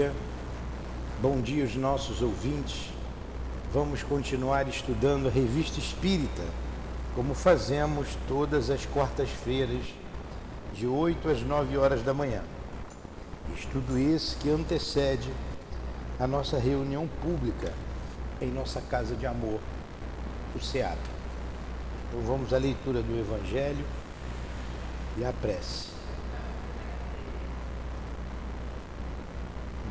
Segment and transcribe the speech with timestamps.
[0.00, 0.12] dia,
[1.20, 2.90] bom dia aos nossos ouvintes.
[3.70, 6.42] Vamos continuar estudando a Revista Espírita,
[7.14, 9.84] como fazemos todas as quartas-feiras,
[10.72, 12.42] de 8 às 9 horas da manhã.
[13.54, 15.30] Estudo esse que antecede
[16.18, 17.70] a nossa reunião pública
[18.40, 19.60] em nossa casa de amor,
[20.56, 20.98] o SEAP.
[22.08, 23.84] Então vamos à leitura do Evangelho
[25.18, 25.89] e à prece.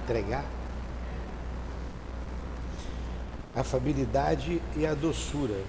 [0.10, 0.44] Entregar
[3.56, 5.62] a afabilidade e a doçura,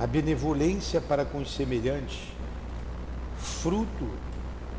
[0.00, 2.18] a benevolência para com os semelhantes,
[3.38, 4.08] fruto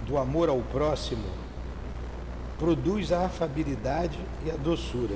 [0.05, 1.23] do amor ao próximo,
[2.57, 5.15] produz a afabilidade e a doçura,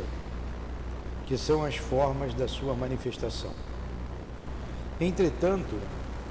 [1.25, 3.51] que são as formas da sua manifestação.
[4.97, 5.77] Entretanto,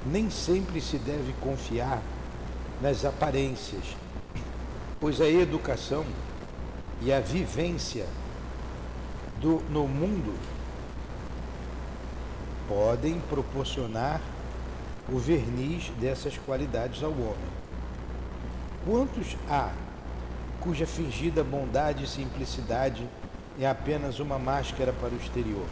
[0.07, 2.01] nem sempre se deve confiar
[2.81, 3.95] nas aparências,
[5.03, 6.05] pois a educação
[7.01, 8.07] e a vivência
[9.41, 10.33] do, no mundo
[12.69, 14.21] podem proporcionar
[15.13, 17.51] o verniz dessas qualidades ao homem.
[18.85, 19.73] Quantos há
[20.61, 23.05] cuja fingida bondade e simplicidade
[23.59, 25.67] é apenas uma máscara para o exterior?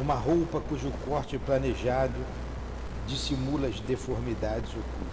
[0.00, 2.18] Uma roupa cujo corte planejado
[3.06, 5.05] dissimula as deformidades ocultas.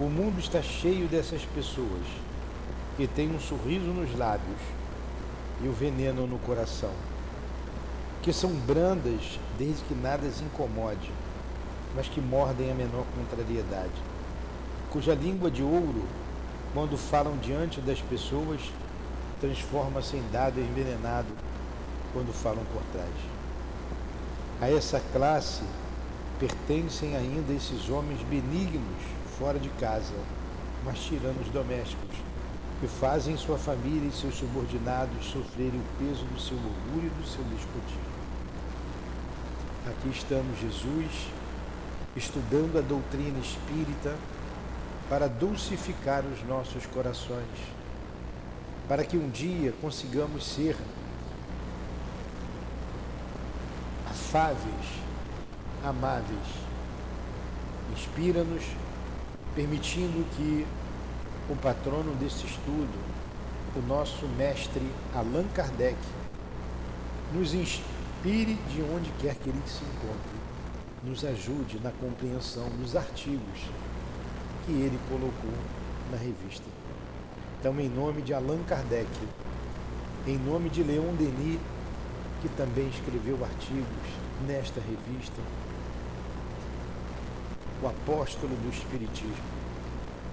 [0.00, 2.06] O mundo está cheio dessas pessoas
[2.96, 4.58] que têm um sorriso nos lábios
[5.62, 6.92] e o veneno no coração,
[8.22, 11.12] que são brandas desde que nada as incomode,
[11.94, 13.92] mas que mordem a menor contrariedade,
[14.90, 16.06] cuja língua de ouro,
[16.72, 18.62] quando falam diante das pessoas,
[19.38, 21.28] transforma-se em dado envenenado
[22.14, 23.12] quando falam por trás.
[24.62, 25.62] A essa classe
[26.38, 30.12] pertencem ainda esses homens benignos fora de casa,
[30.84, 32.14] mas tiranos domésticos,
[32.78, 37.26] que fazem sua família e seus subordinados sofrerem o peso do seu orgulho e do
[37.26, 38.10] seu despotismo.
[39.88, 41.28] Aqui estamos, Jesus,
[42.14, 44.14] estudando a doutrina espírita
[45.08, 47.58] para dulcificar os nossos corações,
[48.86, 50.76] para que um dia consigamos ser
[54.06, 54.86] afáveis,
[55.82, 56.60] amáveis.
[57.96, 58.62] Inspira-nos,
[59.54, 60.66] permitindo que
[61.48, 62.98] o patrono desse estudo,
[63.76, 64.82] o nosso mestre
[65.14, 65.98] Allan Kardec,
[67.32, 70.40] nos inspire de onde quer que ele se encontre,
[71.02, 73.60] nos ajude na compreensão dos artigos
[74.66, 75.58] que ele colocou
[76.10, 76.64] na revista.
[77.58, 79.08] Então, em nome de Allan Kardec,
[80.26, 81.58] em nome de Leon Denis,
[82.40, 83.86] que também escreveu artigos
[84.46, 85.40] nesta revista,
[87.82, 89.60] o apóstolo do Espiritismo,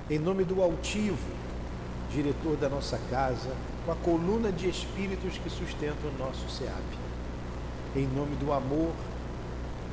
[0.10, 1.18] em nome do altivo,
[2.12, 3.50] diretor da nossa casa,
[3.86, 7.08] com a coluna de espíritos que sustentam o nosso SEAP.
[7.96, 8.94] Em nome do amor,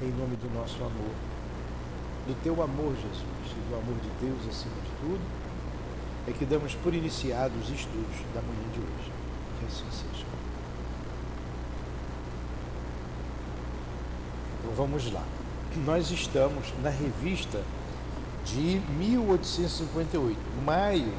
[0.03, 1.15] em nome do nosso amor,
[2.26, 5.21] do teu amor, Jesus, e do amor de Deus acima de tudo,
[6.26, 9.12] é que damos por iniciados os estudos da manhã de hoje.
[9.60, 10.25] Que assim seja.
[14.60, 15.22] Então vamos lá.
[15.76, 17.60] Nós estamos na revista
[18.44, 21.12] de 1858, maio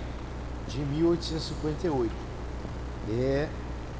[0.65, 2.11] de 1858.
[3.09, 3.49] É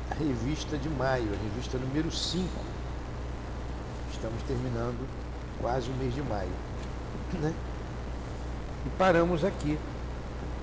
[0.10, 2.48] a revista de maio, a revista número 5.
[4.14, 5.06] Estamos terminando
[5.60, 6.52] quase o mês de maio.
[7.42, 7.54] Né?
[8.86, 9.78] E paramos aqui.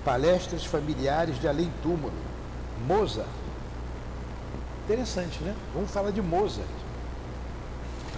[0.05, 2.15] Palestras familiares de além túmulo.
[2.87, 3.29] Mozart.
[4.85, 5.55] Interessante, né?
[5.75, 6.67] Vamos falar de Mozart.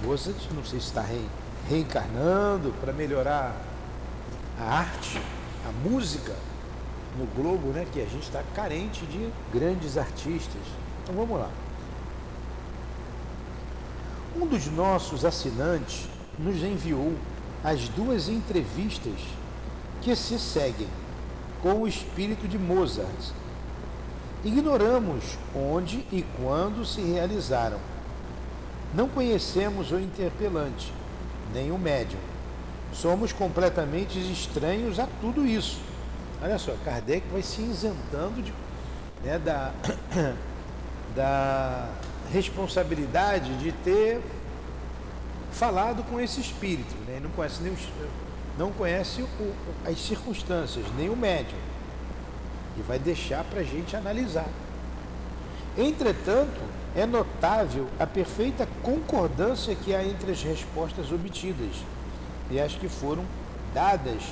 [0.05, 1.03] Mozart, não sei se está
[1.69, 3.55] reencarnando para melhorar
[4.59, 5.21] a arte,
[5.67, 6.35] a música
[7.19, 10.63] no globo, né, que a gente está carente de grandes artistas.
[11.03, 11.51] Então vamos lá.
[14.37, 16.09] Um dos nossos assinantes
[16.39, 17.15] nos enviou
[17.63, 19.15] as duas entrevistas
[20.03, 20.89] que se seguem
[21.63, 23.33] com o espírito de Mozart.
[24.45, 27.79] Ignoramos onde e quando se realizaram.
[28.93, 30.93] Não conhecemos o interpelante,
[31.53, 32.21] nem o médium
[32.95, 35.81] somos completamente estranhos a tudo isso.
[36.43, 38.53] Olha só, Kardec vai se isentando de,
[39.25, 39.73] né, da,
[41.15, 41.89] da
[42.33, 44.21] responsabilidade de ter
[45.53, 46.95] falado com esse espírito.
[47.07, 47.21] Né?
[47.23, 47.77] Não conhece, nem,
[48.59, 49.55] não conhece o,
[49.85, 51.59] as circunstâncias, nem o médium.
[52.77, 54.49] E vai deixar para a gente analisar.
[55.77, 56.61] Entretanto,
[56.95, 61.77] é notável a perfeita concordância que há entre as respostas obtidas
[62.51, 63.25] e as que foram
[63.73, 64.23] dadas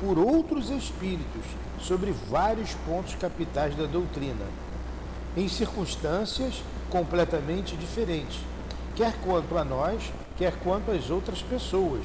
[0.00, 1.44] por outros espíritos
[1.80, 4.46] sobre vários pontos capitais da doutrina,
[5.36, 8.40] em circunstâncias completamente diferentes,
[8.96, 12.04] quer quanto a nós, quer quanto às outras pessoas,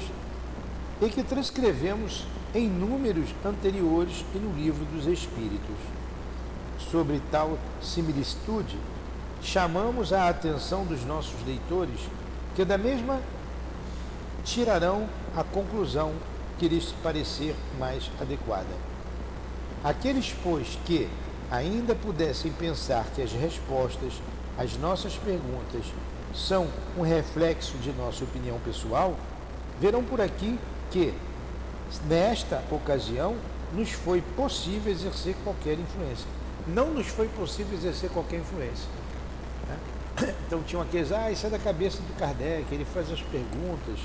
[1.02, 2.24] e que transcrevemos
[2.54, 5.76] em números anteriores e no livro dos Espíritos.
[6.78, 8.78] Sobre tal similitude,
[9.42, 12.00] chamamos a atenção dos nossos leitores
[12.54, 13.20] que da mesma
[14.44, 16.12] tirarão a conclusão
[16.58, 18.66] que lhes parecer mais adequada.
[19.84, 21.08] Aqueles, pois, que
[21.50, 24.14] ainda pudessem pensar que as respostas
[24.58, 25.84] às nossas perguntas
[26.34, 29.16] são um reflexo de nossa opinião pessoal,
[29.80, 30.58] verão por aqui
[30.90, 31.12] que,
[32.08, 33.36] nesta ocasião,
[33.72, 36.26] nos foi possível exercer qualquer influência.
[36.66, 38.88] Não nos foi possível exercer qualquer influência.
[39.68, 39.78] Né?
[40.46, 44.00] Então tinham aqueles, ah, isso é da cabeça do Kardec, ele faz as perguntas,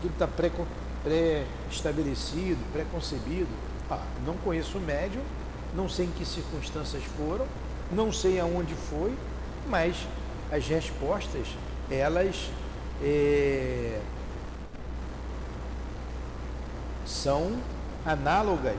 [0.00, 3.50] tudo está pré-estabelecido, pré-concebido.
[3.90, 5.22] Ah, não conheço o médium,
[5.74, 7.46] não sei em que circunstâncias foram,
[7.90, 9.14] não sei aonde foi,
[9.68, 9.96] mas
[10.50, 11.46] as respostas,
[11.90, 12.50] elas
[13.02, 14.00] é,
[17.04, 17.58] são
[18.04, 18.76] análogas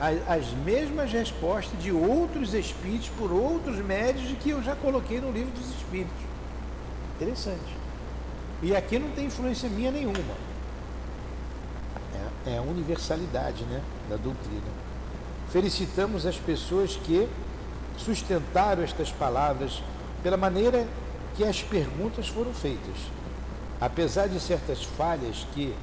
[0.00, 5.50] às mesmas respostas de outros espíritos por outros médios que eu já coloquei no livro
[5.50, 6.16] dos espíritos.
[7.16, 7.76] Interessante.
[8.62, 10.34] E aqui não tem influência minha nenhuma.
[12.46, 14.88] É, é a universalidade né, da doutrina.
[15.50, 17.28] Felicitamos as pessoas que
[17.96, 19.82] sustentaram estas palavras
[20.22, 20.86] pela maneira
[21.36, 22.96] que as perguntas foram feitas.
[23.80, 25.74] Apesar de certas falhas que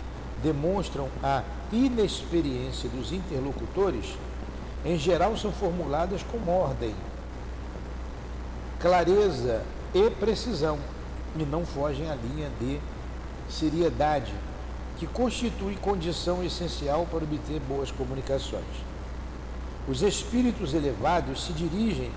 [0.43, 4.17] demonstram a inexperiência dos interlocutores,
[4.83, 6.93] em geral são formuladas com ordem,
[8.79, 10.77] clareza e precisão,
[11.37, 12.79] e não fogem à linha de
[13.49, 14.33] seriedade,
[14.97, 18.63] que constitui condição essencial para obter boas comunicações.
[19.87, 22.11] Os espíritos elevados se dirigem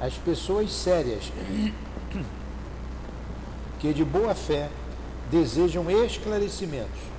[0.00, 1.32] às pessoas sérias,
[3.78, 4.68] que de boa fé
[5.30, 7.15] desejam esclarecimentos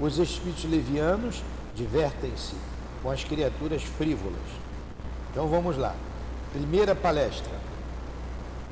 [0.00, 1.42] os espíritos levianos
[1.74, 2.54] divertem-se
[3.02, 4.38] com as criaturas frívolas.
[5.30, 5.94] Então vamos lá.
[6.52, 7.52] Primeira palestra.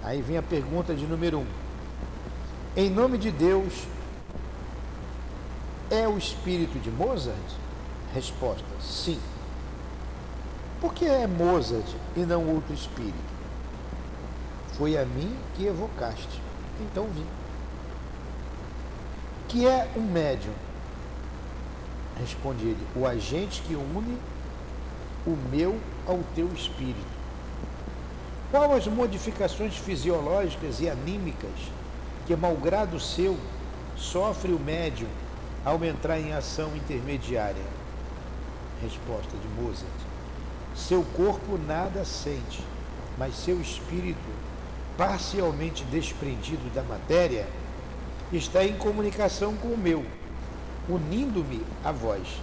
[0.02, 1.46] Aí vem a pergunta de número um.
[2.76, 3.86] Em nome de Deus,
[5.90, 7.36] é o espírito de Mozart?
[8.14, 9.18] Resposta: sim.
[10.80, 11.86] Por que é Mozart
[12.16, 13.36] e não outro espírito?
[14.76, 16.40] Foi a mim que evocaste.
[16.80, 17.26] Então vim.
[19.48, 20.52] Que é um médium?
[22.18, 24.18] Responde ele: O agente que une
[25.26, 27.16] o meu ao teu espírito.
[28.50, 31.50] Qual as modificações fisiológicas e anímicas
[32.26, 33.36] que, malgrado seu,
[33.96, 35.08] sofre o médium
[35.64, 37.64] ao entrar em ação intermediária?
[38.80, 39.90] Resposta de Mozart:
[40.76, 42.62] Seu corpo nada sente,
[43.18, 44.30] mas seu espírito,
[44.96, 47.46] parcialmente desprendido da matéria,
[48.32, 50.04] está em comunicação com o meu
[50.88, 52.40] unindo-me a vós.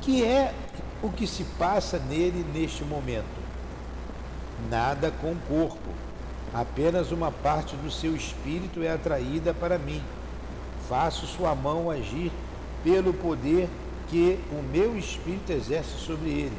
[0.00, 0.54] Que é
[1.02, 3.40] o que se passa nele neste momento?
[4.70, 5.90] Nada com o corpo,
[6.52, 10.02] apenas uma parte do seu espírito é atraída para mim.
[10.88, 12.32] Faço sua mão agir
[12.82, 13.68] pelo poder
[14.08, 16.58] que o meu espírito exerce sobre ele.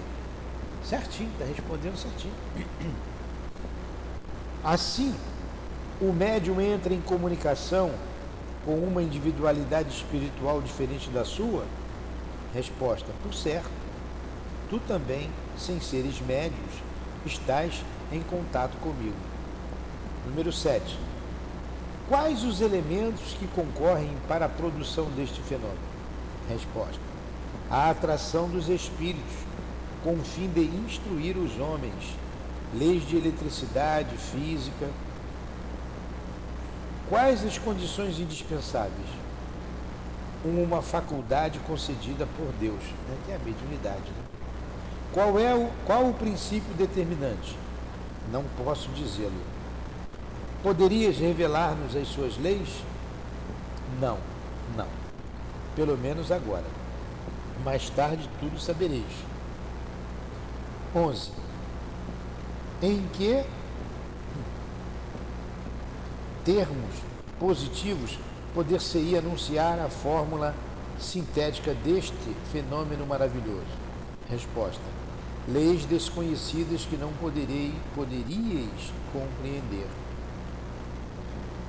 [0.84, 2.34] Certinho, está respondendo certinho.
[4.64, 5.14] Assim,
[6.00, 7.92] o médium entra em comunicação
[8.66, 11.66] com uma individualidade espiritual diferente da sua?
[12.54, 13.70] Resposta: Por certo.
[14.70, 16.72] Tu também, sem seres médios,
[17.26, 19.16] estás em contato comigo.
[20.26, 20.98] Número 7.
[22.08, 25.80] Quais os elementos que concorrem para a produção deste fenômeno?
[26.50, 27.00] Resposta:
[27.70, 29.34] A atração dos espíritos,
[30.04, 32.16] com o fim de instruir os homens,
[32.74, 34.90] leis de eletricidade, física,
[37.12, 39.10] Quais as condições indispensáveis?
[40.46, 43.18] Uma faculdade concedida por Deus, né?
[43.26, 44.10] que é a mediunidade.
[44.10, 44.24] Né?
[45.12, 47.58] Qual é o, qual o princípio determinante?
[48.32, 49.42] Não posso dizê-lo.
[50.64, 52.82] Poderias revelar-nos as suas leis?
[54.00, 54.18] Não,
[54.78, 54.88] não.
[55.76, 56.64] Pelo menos agora.
[57.66, 59.04] Mais tarde tudo sabereis.
[60.96, 61.30] 11.
[62.82, 63.44] Em que
[66.44, 66.96] termos
[67.40, 68.18] positivos,
[68.54, 70.56] poder-se-ia anunciar a fórmula
[71.00, 72.16] sintética deste
[72.52, 73.66] fenômeno maravilhoso?
[74.30, 74.82] Resposta:
[75.48, 79.88] Leis desconhecidas que não poderei, poderíeis compreender.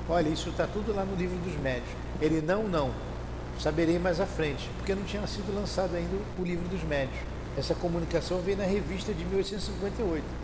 [0.09, 1.89] Olha, isso está tudo lá no livro dos médios.
[2.21, 2.91] Ele não, não.
[3.59, 7.19] Saberei mais à frente, porque não tinha sido lançado ainda o livro dos médios.
[7.57, 10.42] Essa comunicação veio na revista de 1858.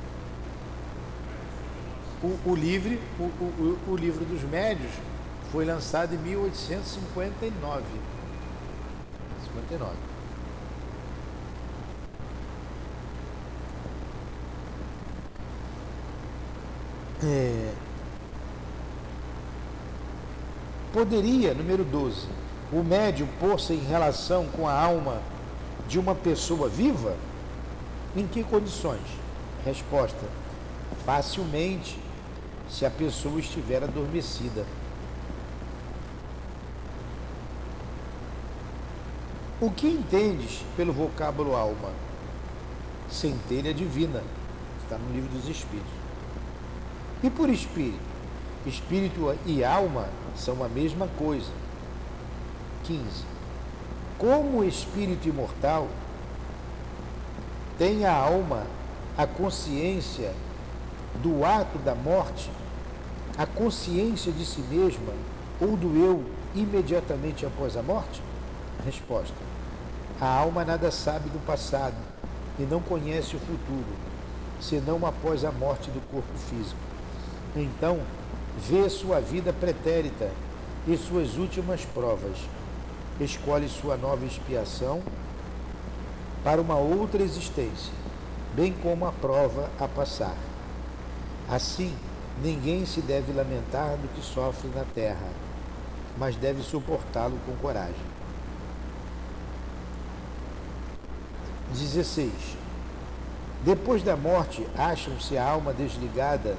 [2.23, 4.91] O, o, livre, o, o, o livro dos médios
[5.53, 7.83] foi lançado em 1859.
[9.55, 9.93] 59.
[17.23, 17.73] É,
[20.93, 22.27] poderia, número 12,
[22.73, 25.21] o médium pôr-se em relação com a alma
[25.89, 27.17] de uma pessoa viva?
[28.17, 29.01] Em que condições?
[29.65, 30.27] Resposta:
[31.05, 31.99] facilmente,
[32.71, 34.65] se a pessoa estiver adormecida.
[39.61, 41.91] O que entendes pelo vocábulo alma?
[43.11, 44.23] Centelha divina,
[44.83, 45.93] está no livro dos Espíritos.
[47.23, 47.99] E por espírito?
[48.65, 51.51] Espírito e alma são a mesma coisa.
[52.85, 53.03] 15.
[54.19, 55.89] Como espírito imortal
[57.77, 58.67] tem a alma
[59.17, 60.33] a consciência
[61.23, 62.51] do ato da morte,
[63.37, 65.13] a consciência de si mesma
[65.61, 68.23] ou do eu imediatamente após a morte?
[68.85, 69.35] Resposta:
[70.21, 71.97] A alma nada sabe do passado
[72.59, 73.93] e não conhece o futuro,
[74.61, 76.81] senão após a morte do corpo físico.
[77.57, 78.01] Então,
[78.59, 80.31] vê sua vida pretérita
[80.87, 82.39] e suas últimas provas.
[83.21, 85.03] Escolhe sua nova expiação
[86.45, 87.93] para uma outra existência,
[88.55, 90.37] bem como a prova a passar.
[91.49, 91.95] Assim,
[92.43, 95.29] ninguém se deve lamentar do que sofre na terra,
[96.19, 97.95] mas deve suportá-lo com coragem.
[101.73, 102.33] 16.
[103.65, 106.57] Depois da morte, acham-se a alma desligada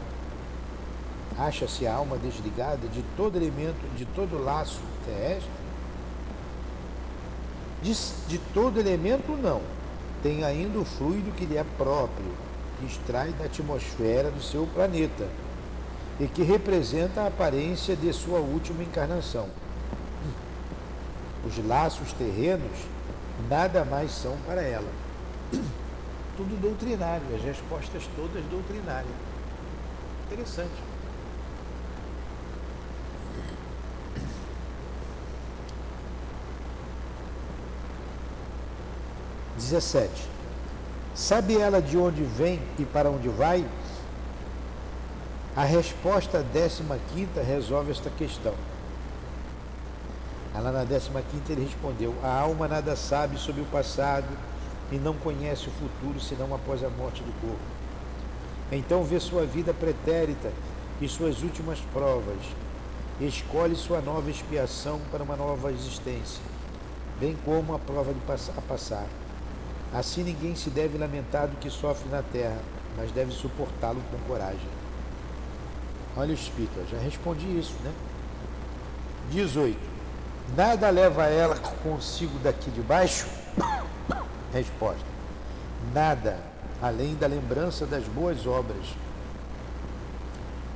[1.39, 5.49] acha-se a alma desligada de todo elemento, de todo laço terrestre?
[7.81, 7.93] De,
[8.27, 9.61] de todo elemento, não.
[10.21, 12.33] Tem ainda o fluido que lhe é próprio,
[12.85, 15.27] extrai da atmosfera do seu planeta
[16.19, 19.47] e que representa a aparência de sua última encarnação.
[21.45, 22.77] Os laços terrenos
[23.49, 24.91] nada mais são para ela.
[26.37, 29.13] Tudo doutrinário, as respostas todas doutrinárias.
[30.27, 30.89] Interessante.
[39.59, 40.38] 17.
[41.19, 43.65] Sabe ela de onde vem e para onde vai?
[45.53, 46.41] A resposta
[47.13, 48.53] 15 resolve esta questão.
[50.55, 51.11] Lá na 15
[51.49, 54.29] ele respondeu: A alma nada sabe sobre o passado
[54.93, 57.59] e não conhece o futuro senão após a morte do corpo.
[58.71, 60.53] Então vê sua vida pretérita
[61.01, 62.39] e suas últimas provas.
[63.19, 66.41] Escolhe sua nova expiação para uma nova existência,
[67.19, 68.21] bem como a prova de
[68.57, 69.05] a passar.
[69.93, 72.59] Assim ninguém se deve lamentar do que sofre na terra,
[72.95, 74.67] mas deve suportá-lo com coragem.
[76.15, 77.91] Olha o Espírito, já respondi isso, né?
[79.31, 79.77] 18.
[80.55, 83.27] Nada leva ela consigo daqui de baixo?
[84.53, 85.05] Resposta.
[85.93, 86.37] Nada,
[86.81, 88.95] além da lembrança das boas obras,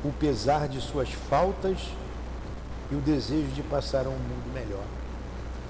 [0.04, 1.78] o pesar de suas faltas
[2.92, 4.86] e o desejo de passar a um mundo melhor.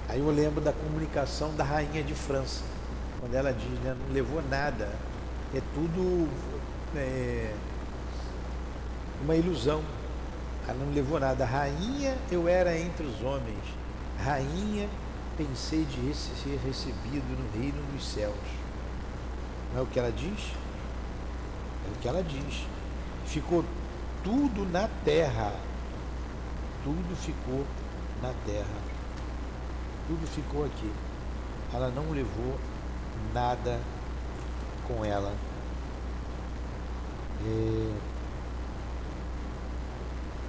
[0.08, 2.73] Aí eu lembro da comunicação da rainha de França
[3.24, 4.90] quando ela diz, né, não levou nada,
[5.56, 6.28] é tudo
[6.94, 7.56] é,
[9.24, 9.82] uma ilusão.
[10.68, 11.46] Ela não levou nada.
[11.46, 13.64] Rainha eu era entre os homens,
[14.22, 14.90] rainha
[15.38, 18.36] pensei de ser recebido no reino dos céus.
[19.72, 20.52] Não é o que ela diz?
[21.88, 22.66] É o que ela diz.
[23.26, 23.64] Ficou
[24.22, 25.54] tudo na terra.
[26.84, 27.66] Tudo ficou
[28.22, 28.82] na terra.
[30.10, 30.92] Tudo ficou aqui.
[31.74, 32.60] Ela não levou
[33.34, 33.80] nada
[34.88, 35.34] com ela.
[37.46, 38.14] É...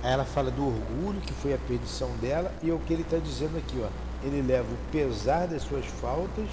[0.03, 3.17] Ela fala do orgulho, que foi a perdição dela, e é o que ele está
[3.17, 3.89] dizendo aqui, ó.
[4.23, 6.49] Ele leva o pesar das suas faltas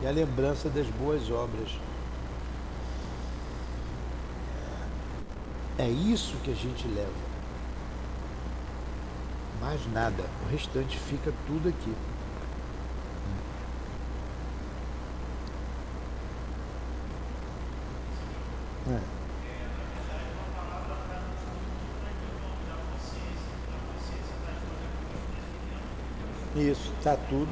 [0.00, 1.70] e a lembrança das boas obras.
[5.78, 7.28] É isso que a gente leva.
[9.60, 10.24] Mais nada.
[10.46, 11.94] O restante fica tudo aqui.
[18.90, 19.18] É.
[26.56, 27.48] Isso, está tudo,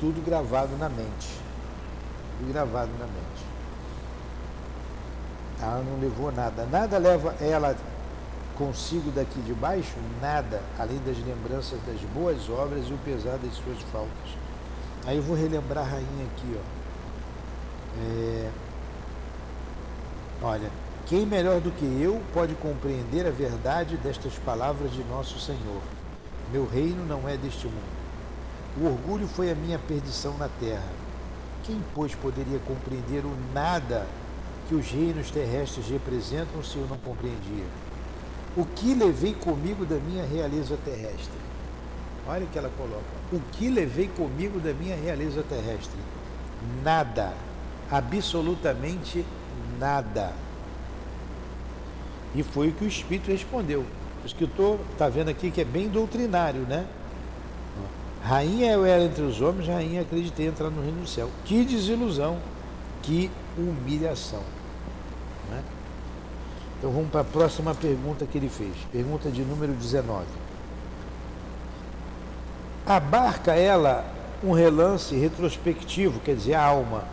[0.00, 1.40] tudo gravado na mente.
[2.38, 3.46] Tudo gravado na mente.
[5.60, 6.66] Ela não levou nada.
[6.66, 7.76] Nada leva ela
[8.56, 13.54] consigo daqui de baixo nada, além das lembranças das boas obras e o pesar das
[13.54, 14.36] suas faltas.
[15.06, 16.76] Aí eu vou relembrar a rainha aqui, ó.
[18.00, 18.50] É...
[20.42, 20.70] Olha,
[21.06, 25.95] quem melhor do que eu pode compreender a verdade destas palavras de nosso Senhor?
[26.52, 27.96] Meu reino não é deste mundo.
[28.78, 30.92] O orgulho foi a minha perdição na terra.
[31.64, 34.06] Quem, pois, poderia compreender o nada
[34.68, 37.64] que os reinos terrestres representam se eu não compreendia?
[38.56, 41.38] O que levei comigo da minha realeza terrestre?
[42.28, 43.04] Olha o que ela coloca.
[43.32, 45.98] O que levei comigo da minha realeza terrestre?
[46.82, 47.32] Nada.
[47.90, 49.24] Absolutamente
[49.78, 50.32] nada.
[52.34, 53.84] E foi o que o Espírito respondeu.
[54.26, 56.86] Escritor está vendo aqui que é bem doutrinário, né?
[58.22, 61.30] Rainha eu era entre os homens, rainha acreditei entrar no reino do céu.
[61.44, 62.38] Que desilusão,
[63.02, 64.42] que humilhação.
[65.48, 65.62] Né?
[66.78, 68.74] Então vamos para a próxima pergunta que ele fez.
[68.90, 70.24] Pergunta de número 19.
[72.84, 74.04] Abarca ela
[74.42, 77.04] um relance retrospectivo, quer dizer, a alma,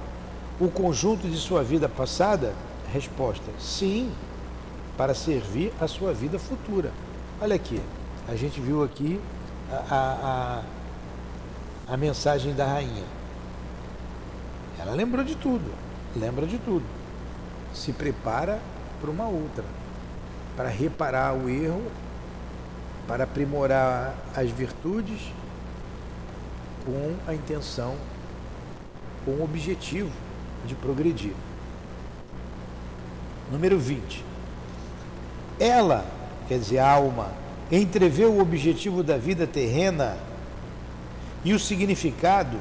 [0.59, 2.53] o conjunto de sua vida passada?
[2.91, 4.11] Resposta: sim,
[4.97, 6.91] para servir a sua vida futura.
[7.41, 7.81] Olha aqui,
[8.27, 9.19] a gente viu aqui
[9.89, 10.63] a, a
[11.87, 13.03] a mensagem da rainha.
[14.79, 15.73] Ela lembrou de tudo,
[16.15, 16.85] lembra de tudo.
[17.73, 18.59] Se prepara
[19.01, 19.65] para uma outra,
[20.55, 21.83] para reparar o erro,
[23.07, 25.31] para aprimorar as virtudes
[26.85, 27.95] com a intenção,
[29.25, 30.11] com o objetivo
[30.65, 31.33] de progredir.
[33.51, 34.32] Número 20.
[35.59, 36.05] Ela,
[36.47, 37.31] quer dizer, a alma,
[37.71, 40.17] entreveu o objetivo da vida terrena
[41.43, 42.57] e o significado,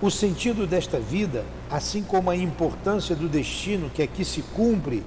[0.00, 5.04] o sentido desta vida, assim como a importância do destino que aqui se cumpre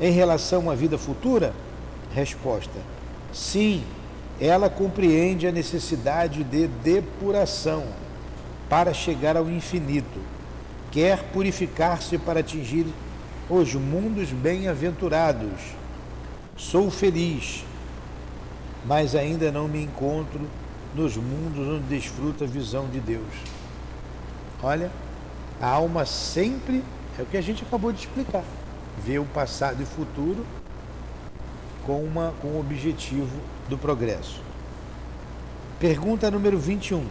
[0.00, 1.52] em relação à vida futura?
[2.14, 2.78] Resposta:
[3.32, 3.82] sim,
[4.40, 7.84] ela compreende a necessidade de depuração
[8.68, 10.20] para chegar ao infinito.
[10.90, 12.86] Quer purificar-se para atingir
[13.48, 15.83] os mundos bem-aventurados.
[16.56, 17.64] Sou feliz,
[18.86, 20.40] mas ainda não me encontro
[20.94, 23.34] nos mundos onde desfruta a visão de Deus.
[24.62, 24.90] Olha,
[25.60, 26.84] a alma sempre
[27.18, 28.44] é o que a gente acabou de explicar.
[29.04, 30.46] Vê o passado e o futuro
[31.84, 33.36] com, uma, com o objetivo
[33.68, 34.40] do progresso.
[35.80, 37.04] Pergunta número 21.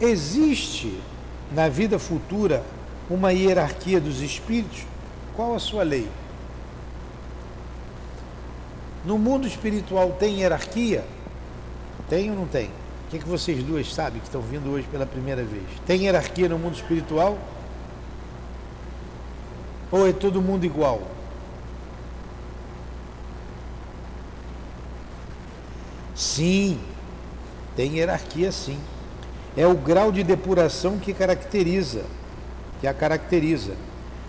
[0.00, 1.00] Existe
[1.52, 2.64] na vida futura
[3.08, 4.84] uma hierarquia dos espíritos?
[5.36, 6.08] Qual a sua lei?
[9.04, 11.04] No mundo espiritual tem hierarquia?
[12.08, 12.66] Tem ou não tem?
[12.66, 15.64] O que, é que vocês duas sabem que estão vindo hoje pela primeira vez?
[15.86, 17.36] Tem hierarquia no mundo espiritual?
[19.90, 21.02] Ou é todo mundo igual?
[26.14, 26.78] Sim,
[27.76, 28.78] tem hierarquia sim.
[29.56, 32.04] É o grau de depuração que caracteriza,
[32.80, 33.74] que a caracteriza.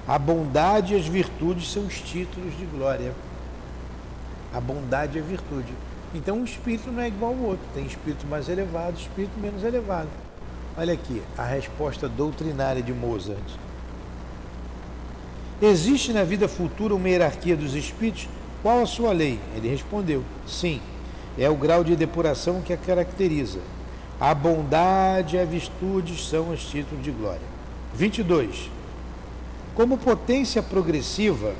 [0.05, 3.13] A bondade e as virtudes são os títulos de glória.
[4.53, 5.73] A bondade é virtude.
[6.13, 7.65] Então um espírito não é igual ao outro.
[7.73, 10.09] Tem espírito mais elevado, espírito menos elevado.
[10.77, 13.43] Olha aqui a resposta doutrinária de Mozart.
[15.61, 18.27] Existe na vida futura uma hierarquia dos espíritos?
[18.61, 19.39] Qual a sua lei?
[19.55, 20.81] Ele respondeu: sim,
[21.37, 23.59] é o grau de depuração que a caracteriza.
[24.19, 27.41] A bondade e a virtude são os títulos de glória.
[27.95, 28.69] 22.
[29.75, 31.53] Como potência progressiva,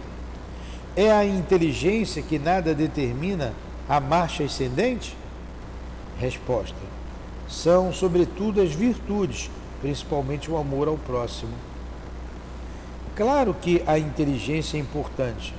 [0.95, 3.53] é a inteligência que nada determina
[3.87, 5.15] a marcha ascendente?
[6.19, 6.77] Resposta:
[7.47, 9.49] são, sobretudo, as virtudes,
[9.81, 11.53] principalmente o amor ao próximo.
[13.15, 15.53] Claro que a inteligência é importante,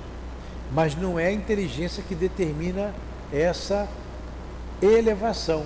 [0.73, 2.92] mas não é a inteligência que determina
[3.33, 3.88] essa
[4.83, 5.64] elevação.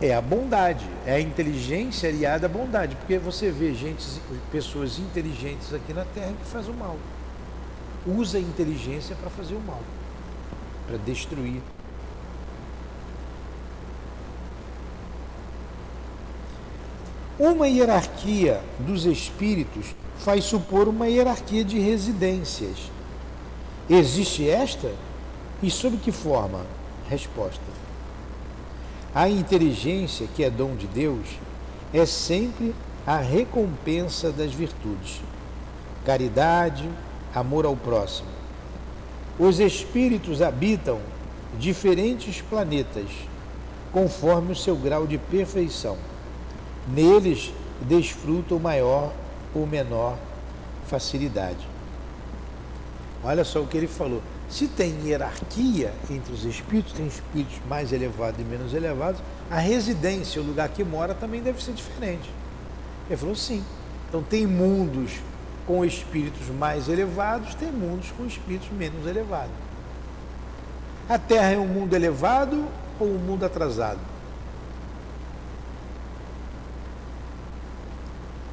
[0.00, 4.02] É a bondade, é a inteligência aliada à bondade, porque você vê gente,
[4.50, 6.96] pessoas inteligentes aqui na Terra que fazem o mal.
[8.06, 9.80] Usa a inteligência para fazer o mal
[10.90, 11.62] para destruir.
[17.38, 22.90] Uma hierarquia dos espíritos faz supor uma hierarquia de residências.
[23.88, 24.92] Existe esta?
[25.62, 26.66] E sob que forma?
[27.08, 27.62] Resposta.
[29.14, 31.26] A inteligência, que é dom de Deus,
[31.94, 32.74] é sempre
[33.06, 35.20] a recompensa das virtudes.
[36.04, 36.88] Caridade,
[37.34, 38.40] amor ao próximo
[39.40, 41.00] os espíritos habitam
[41.58, 43.08] diferentes planetas,
[43.90, 45.96] conforme o seu grau de perfeição.
[46.86, 49.10] Neles desfrutam maior
[49.54, 50.18] ou menor
[50.86, 51.66] facilidade.
[53.24, 54.22] Olha só o que ele falou.
[54.50, 60.42] Se tem hierarquia entre os espíritos, tem espíritos mais elevados e menos elevados, a residência,
[60.42, 62.30] o lugar que mora, também deve ser diferente.
[63.08, 63.64] Ele falou sim.
[64.08, 65.12] Então tem mundos
[65.70, 69.52] com espíritos mais elevados, tem mundos com espíritos menos elevados.
[71.08, 72.66] A Terra é um mundo elevado
[72.98, 74.00] ou um mundo atrasado?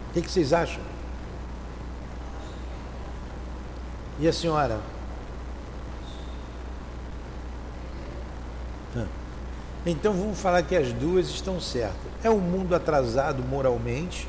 [0.10, 0.80] O que, que vocês acham?
[4.20, 4.80] E a senhora?
[9.88, 12.12] Então vamos falar que as duas estão certas.
[12.24, 14.28] É um mundo atrasado moralmente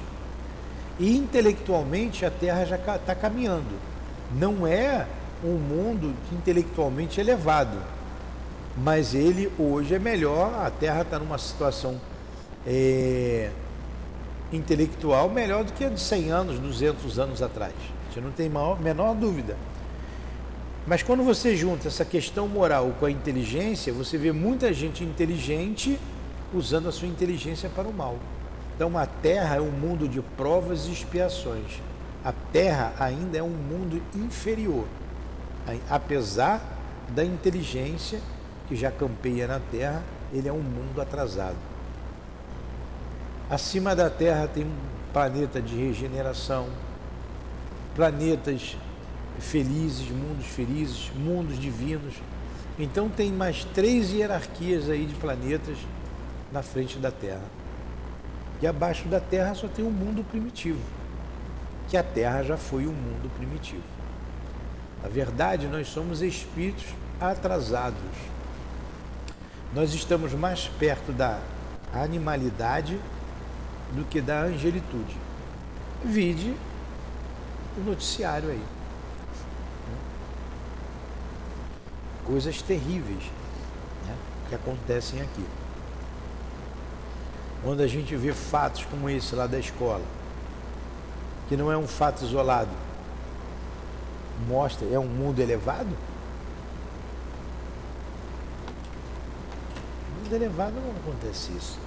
[0.98, 3.78] e intelectualmente a Terra já está caminhando.
[4.34, 5.06] Não é
[5.44, 7.78] um mundo intelectualmente elevado,
[8.76, 10.52] mas ele hoje é melhor.
[10.64, 12.00] A Terra está numa situação
[12.66, 13.50] é,
[14.52, 17.74] intelectual melhor do que a de 100 anos, 200 anos atrás.
[18.10, 19.56] Você não tem maior, menor dúvida.
[20.86, 25.98] Mas quando você junta essa questão moral com a inteligência, você vê muita gente inteligente
[26.52, 28.16] usando a sua inteligência para o mal.
[28.78, 31.82] Então a Terra é um mundo de provas e expiações.
[32.24, 34.84] A Terra ainda é um mundo inferior,
[35.90, 36.62] apesar
[37.08, 38.20] da inteligência
[38.68, 40.00] que já campeia na Terra,
[40.32, 41.56] ele é um mundo atrasado.
[43.50, 44.76] Acima da Terra tem um
[45.12, 46.68] planeta de regeneração,
[47.96, 48.76] planetas
[49.40, 52.14] felizes, mundos felizes, mundos divinos.
[52.78, 55.78] Então tem mais três hierarquias aí de planetas
[56.52, 57.42] na frente da Terra.
[58.60, 60.80] E abaixo da Terra só tem o um mundo primitivo,
[61.88, 63.82] que a Terra já foi um mundo primitivo.
[65.02, 66.86] Na verdade, nós somos espíritos
[67.20, 67.98] atrasados.
[69.72, 71.38] Nós estamos mais perto da
[71.92, 72.98] animalidade
[73.92, 75.16] do que da angelitude.
[76.04, 76.54] Vide
[77.76, 78.78] o noticiário aí.
[82.28, 83.24] coisas terríveis
[84.06, 84.14] né,
[84.50, 85.44] que acontecem aqui.
[87.62, 90.04] Quando a gente vê fatos como esse lá da escola,
[91.48, 92.70] que não é um fato isolado,
[94.46, 95.88] mostra, é um mundo elevado?
[100.14, 101.78] No mundo elevado não acontece isso.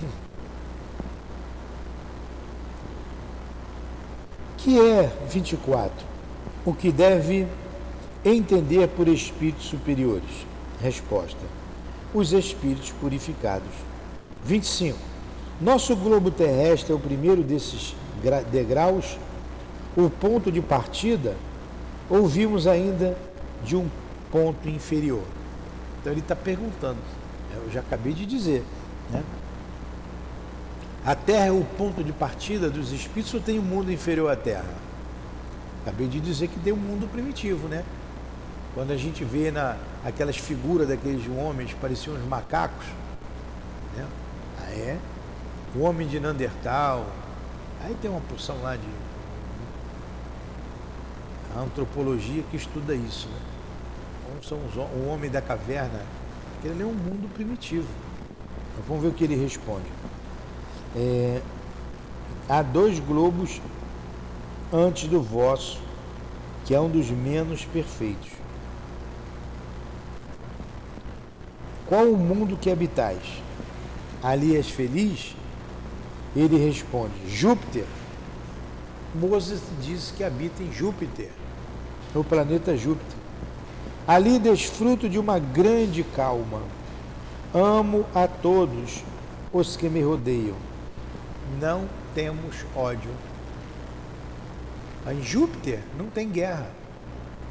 [4.58, 6.06] Que é 24?
[6.64, 7.46] O que deve
[8.26, 10.46] Entender por espíritos superiores.
[10.80, 11.44] Resposta:
[12.14, 13.68] os espíritos purificados.
[14.44, 14.96] 25.
[15.60, 17.94] Nosso globo terrestre é o primeiro desses
[18.50, 19.18] degraus,
[19.96, 21.36] o ponto de partida,
[22.08, 23.16] ou vimos ainda
[23.64, 23.88] de um
[24.30, 25.24] ponto inferior?
[26.00, 26.98] Então ele está perguntando.
[27.54, 28.64] Eu já acabei de dizer.
[29.10, 29.22] Né?
[31.04, 34.36] A Terra é o ponto de partida dos espíritos ou tem um mundo inferior à
[34.36, 34.74] Terra?
[35.82, 37.84] Acabei de dizer que tem um mundo primitivo, né?
[38.74, 42.84] Quando a gente vê na, aquelas figuras daqueles homens, pareciam uns macacos.
[43.96, 44.04] Né?
[44.60, 44.98] Ah, é?
[45.76, 47.06] O homem de Neandertal.
[47.84, 48.88] Aí tem uma porção lá de
[51.56, 53.28] a antropologia que estuda isso.
[53.28, 53.38] Né?
[54.26, 56.00] Como são os, o homem da caverna.
[56.64, 57.86] Ele é um mundo primitivo.
[58.88, 59.86] Vamos ver o que ele responde.
[60.96, 61.40] É,
[62.48, 63.60] há dois globos
[64.72, 65.80] antes do vosso,
[66.64, 68.43] que é um dos menos perfeitos.
[71.94, 73.22] Qual o mundo que habitais?
[74.20, 75.36] Ali és feliz?
[76.34, 77.84] Ele responde: Júpiter.
[79.14, 81.30] Moses diz que habita em Júpiter,
[82.12, 83.16] no planeta Júpiter.
[84.08, 86.62] Ali desfruto de uma grande calma.
[87.54, 89.04] Amo a todos
[89.52, 90.56] os que me rodeiam.
[91.60, 93.12] Não temos ódio.
[95.06, 96.72] Em Júpiter não tem guerra.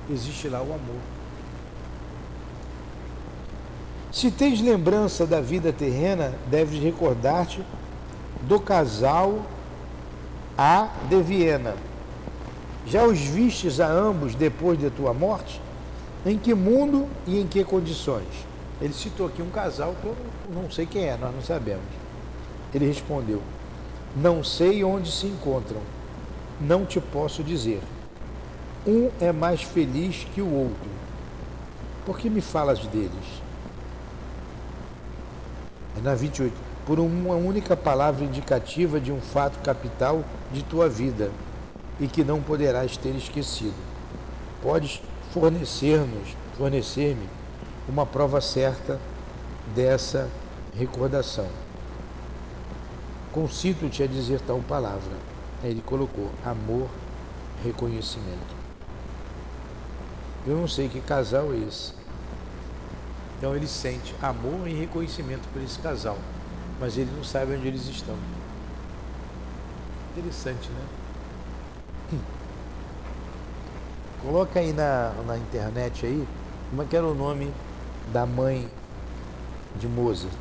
[0.10, 1.13] Existe lá o amor.
[4.14, 7.64] Se tens lembrança da vida terrena, deves recordar-te
[8.44, 9.42] do casal
[10.56, 11.74] A de Viena.
[12.86, 15.60] Já os vistes a ambos depois de tua morte?
[16.24, 18.28] Em que mundo e em que condições?
[18.80, 20.16] Ele citou aqui um casal que eu
[20.54, 21.84] não sei quem é, nós não sabemos.
[22.72, 23.42] Ele respondeu:
[24.16, 25.82] Não sei onde se encontram,
[26.62, 27.82] não te posso dizer.
[28.86, 30.90] Um é mais feliz que o outro.
[32.06, 33.44] Por que me falas deles?
[35.98, 36.54] É na 28.
[36.86, 41.32] Por uma única palavra indicativa de um fato capital de tua vida
[42.00, 43.76] e que não poderás ter esquecido.
[44.62, 45.02] Podes
[45.32, 47.28] fornecer-nos, fornecer-me
[47.88, 49.00] uma prova certa
[49.76, 50.30] dessa
[50.78, 51.48] recordação.
[53.32, 55.14] Concito-te a dizer tal palavra.
[55.64, 56.90] Aí ele colocou amor
[57.64, 58.64] reconhecimento.
[60.46, 62.03] Eu não sei que casal é esse.
[63.44, 66.18] Então ele sente amor e reconhecimento por esse casal,
[66.80, 68.16] mas ele não sabe onde eles estão.
[70.14, 70.82] Interessante, né?
[72.14, 72.20] Hum.
[74.22, 76.26] Coloca aí na, na internet aí,
[76.70, 77.52] como é que era o nome
[78.14, 78.66] da mãe
[79.76, 80.32] de Mozart?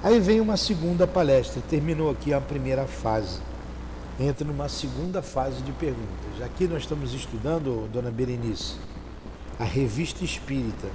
[0.00, 3.40] Aí vem uma segunda palestra, terminou aqui a primeira fase.
[4.18, 6.40] Entra numa segunda fase de perguntas.
[6.44, 8.76] Aqui nós estamos estudando, dona Berenice,
[9.58, 10.88] a revista espírita.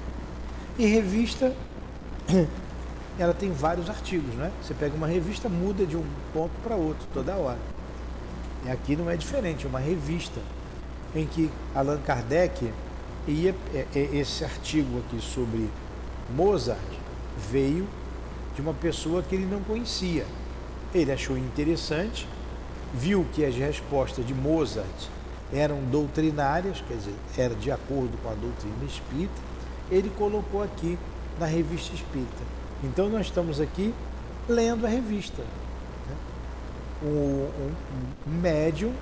[0.78, 1.54] E revista,
[3.20, 4.54] ela tem vários artigos, né?
[4.64, 7.60] Você pega uma revista, muda de um ponto para outro toda hora.
[8.66, 10.40] E aqui não é diferente, é uma revista
[11.14, 12.72] em que Allan Kardec
[13.28, 15.70] ia, é, é, esse artigo aqui sobre
[16.34, 16.80] Mozart
[17.52, 17.86] veio
[18.56, 20.26] de uma pessoa que ele não conhecia.
[20.94, 22.26] Ele achou interessante,
[22.94, 25.10] viu que as respostas de Mozart
[25.54, 29.42] eram doutrinárias, quer dizer, era de acordo com a doutrina espírita,
[29.90, 30.98] ele colocou aqui
[31.40, 32.44] na revista espírita.
[32.84, 33.94] Então nós estamos aqui
[34.48, 35.42] lendo a revista.
[35.42, 36.16] Né?
[37.04, 37.72] Um, um,
[38.28, 38.94] um médium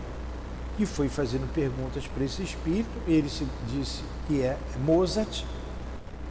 [0.78, 5.44] que foi fazendo perguntas para esse espírito, ele se disse que é Mozart,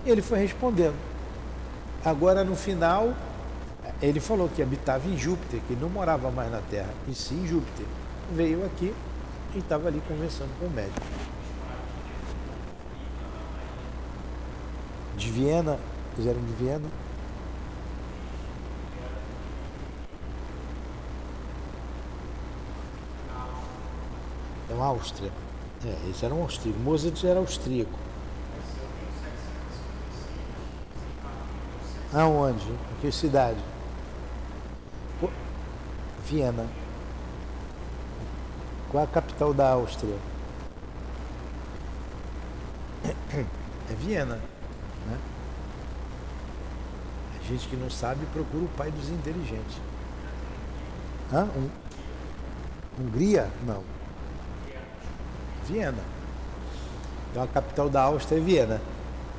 [0.04, 0.94] ele foi respondendo.
[2.04, 3.12] Agora, no final,
[4.02, 7.46] ele falou que habitava em Júpiter, que não morava mais na Terra, e sim em
[7.46, 7.86] Júpiter.
[8.32, 8.94] Veio aqui
[9.54, 11.00] e estava ali conversando com o médico.
[15.16, 15.78] De Viena,
[16.14, 16.88] eles eram de Viena.
[24.64, 25.30] Então, Áustria.
[25.84, 26.82] É, eles eram austríacos.
[26.82, 27.98] Mozart era austríaco.
[32.12, 32.70] Aonde?
[32.70, 33.75] Em que cidade?
[36.26, 36.66] Viena.
[38.90, 40.16] Qual a capital da Áustria?
[43.32, 44.40] É Viena.
[45.06, 45.18] Né?
[47.38, 49.76] A gente que não sabe procura o pai dos inteligentes.
[51.32, 51.48] Hã?
[52.98, 53.48] Hungria?
[53.64, 53.84] Não.
[55.64, 56.02] Viena.
[57.30, 58.80] Então a capital da Áustria é Viena.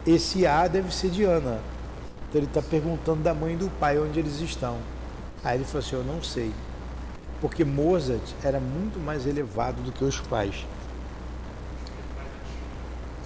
[0.05, 1.59] Esse A deve ser de Ana.
[2.29, 4.77] Então ele está perguntando da mãe e do pai onde eles estão.
[5.43, 6.53] Aí ele falou assim, eu não sei.
[7.39, 10.65] Porque Mozart era muito mais elevado do que os pais.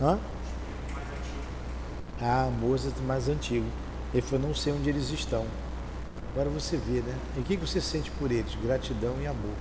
[0.02, 0.20] Hã?
[2.22, 3.66] Ah, Mozart mais antigo.
[4.14, 5.46] Ele falou, não sei onde eles estão.
[6.34, 7.16] Agora você vê, né?
[7.38, 8.56] E o que você sente por eles?
[8.64, 9.56] Gratidão e amor.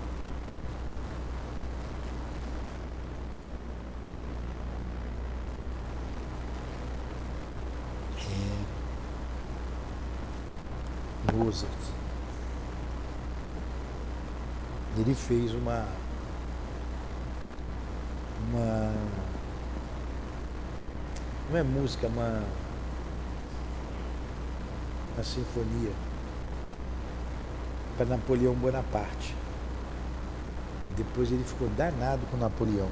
[11.32, 11.79] Mozart.
[15.00, 15.86] Ele fez uma
[18.48, 18.92] uma
[21.50, 22.42] não é música, uma
[25.14, 25.92] uma sinfonia
[27.96, 29.34] para Napoleão Bonaparte.
[30.96, 32.88] Depois ele ficou danado com Napoleão.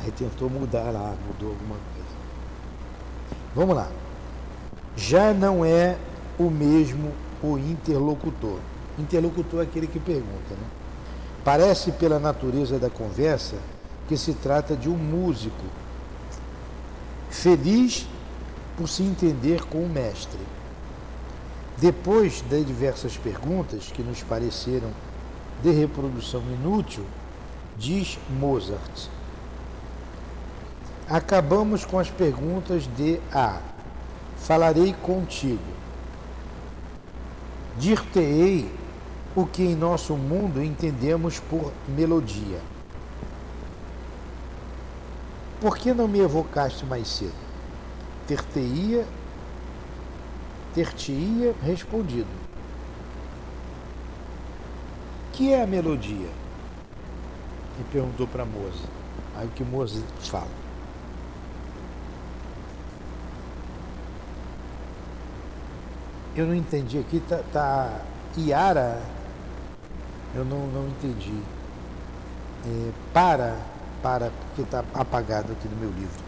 [0.00, 2.08] Aí tentou mudar lá, mudou alguma coisa.
[3.54, 3.88] Vamos lá
[4.98, 5.96] já não é
[6.38, 8.58] o mesmo o interlocutor.
[8.98, 10.66] Interlocutor é aquele que pergunta, né?
[11.44, 13.56] Parece pela natureza da conversa
[14.08, 15.64] que se trata de um músico
[17.30, 18.06] feliz
[18.76, 20.40] por se entender com o mestre.
[21.78, 24.90] Depois das diversas perguntas que nos pareceram
[25.62, 27.04] de reprodução inútil,
[27.76, 29.08] diz Mozart.
[31.08, 33.60] Acabamos com as perguntas de A
[34.38, 35.58] falarei contigo.
[37.76, 38.70] Dir-te-ei
[39.34, 42.60] o que em nosso mundo entendemos por melodia.
[45.60, 47.32] Por que não me evocaste mais cedo?
[48.26, 49.06] Ter-te-ia,
[50.74, 52.28] ter-te-ia respondido.
[55.32, 56.30] Que é a melodia?
[57.80, 58.84] E perguntou para a moça.
[59.36, 60.68] Aí o que Moza fala?
[66.40, 68.00] eu não entendi aqui, tá, tá
[68.36, 69.00] Iara,
[70.38, 71.34] eu não, não entendi.
[72.64, 73.56] É, para,
[74.02, 76.22] para, porque está apagado aqui no meu livro.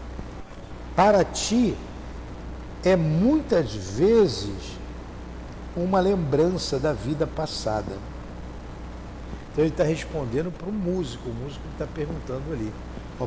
[0.95, 1.75] Para ti
[2.83, 4.77] é muitas vezes
[5.75, 7.97] uma lembrança da vida passada.
[9.51, 12.71] Então ele está respondendo para o músico, o músico está perguntando ali.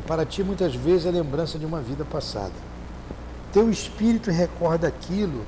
[0.05, 2.53] Para ti muitas vezes é lembrança de uma vida passada.
[3.53, 5.45] Teu espírito recorda aquilo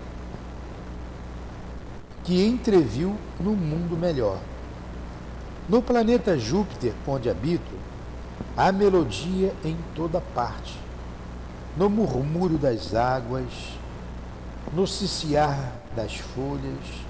[2.23, 4.39] que entreviu no mundo melhor.
[5.67, 7.75] No planeta Júpiter, onde habito,
[8.55, 10.77] há melodia em toda parte.
[11.75, 13.51] No murmúrio das águas,
[14.73, 17.05] no ciciar das folhas,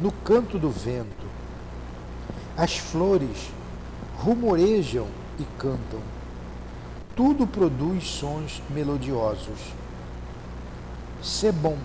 [0.00, 1.26] no canto do vento.
[2.56, 3.50] As flores
[4.18, 5.06] rumorejam
[5.38, 6.00] e cantam.
[7.14, 9.58] Tudo produz sons melodiosos.
[11.22, 11.76] Sê bom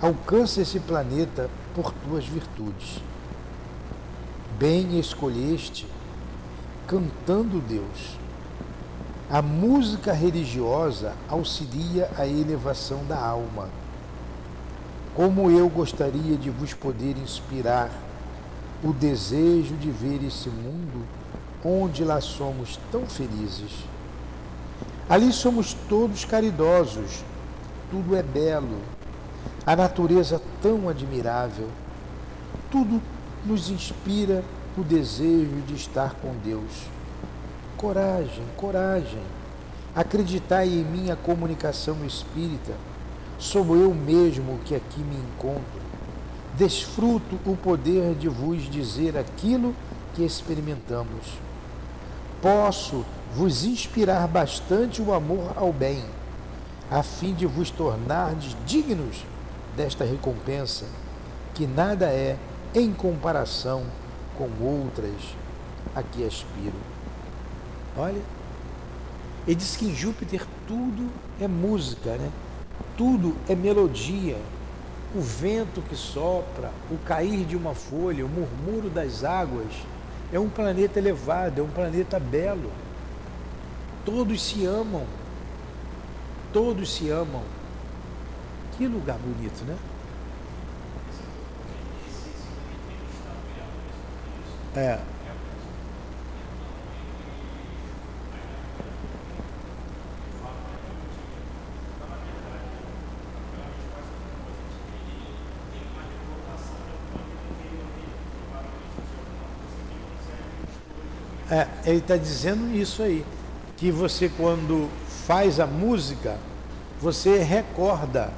[0.00, 3.00] Alcança esse planeta por tuas virtudes.
[4.58, 5.86] Bem escolheste,
[6.86, 8.16] cantando Deus.
[9.30, 13.68] A música religiosa auxilia a elevação da alma.
[15.14, 17.90] Como eu gostaria de vos poder inspirar
[18.82, 21.04] o desejo de ver esse mundo
[21.62, 23.84] onde lá somos tão felizes.
[25.06, 27.22] Ali somos todos caridosos,
[27.90, 28.80] tudo é belo,
[29.66, 31.68] a natureza tão admirável.
[32.70, 33.02] Tudo
[33.46, 34.42] nos inspira
[34.76, 36.88] o desejo de estar com Deus.
[37.76, 39.22] Coragem, coragem.
[39.94, 42.72] Acreditai em minha comunicação espírita.
[43.38, 45.86] Sou eu mesmo que aqui me encontro.
[46.58, 49.74] Desfruto o poder de vos dizer aquilo
[50.14, 51.38] que experimentamos.
[52.42, 53.04] Posso
[53.34, 56.02] vos inspirar bastante o amor ao bem,
[56.90, 59.24] a fim de vos tornar dignos
[59.76, 60.86] desta recompensa,
[61.54, 62.38] que nada é
[62.74, 63.84] em comparação
[64.36, 65.14] com outras
[65.94, 66.76] a que aspiro.
[67.96, 68.20] Olha,
[69.46, 72.30] ele diz que em Júpiter tudo é música, né?
[72.96, 74.36] tudo é melodia.
[75.14, 79.72] O vento que sopra, o cair de uma folha, o murmúrio das águas.
[80.32, 82.70] É um planeta elevado, é um planeta belo.
[84.04, 85.04] Todos se amam.
[86.52, 87.42] Todos se amam.
[88.76, 89.76] Que lugar bonito, né?
[94.76, 94.98] É.
[111.48, 113.24] É, ele está dizendo isso aí,
[113.76, 114.90] que você quando
[115.26, 116.36] faz a música,
[117.00, 118.30] você recorda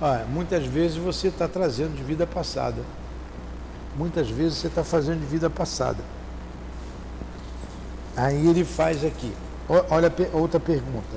[0.00, 2.82] ah, muitas vezes você está trazendo de vida passada.
[3.96, 6.02] Muitas vezes você está fazendo de vida passada.
[8.16, 9.32] Aí ele faz aqui.
[9.68, 11.16] Olha outra pergunta.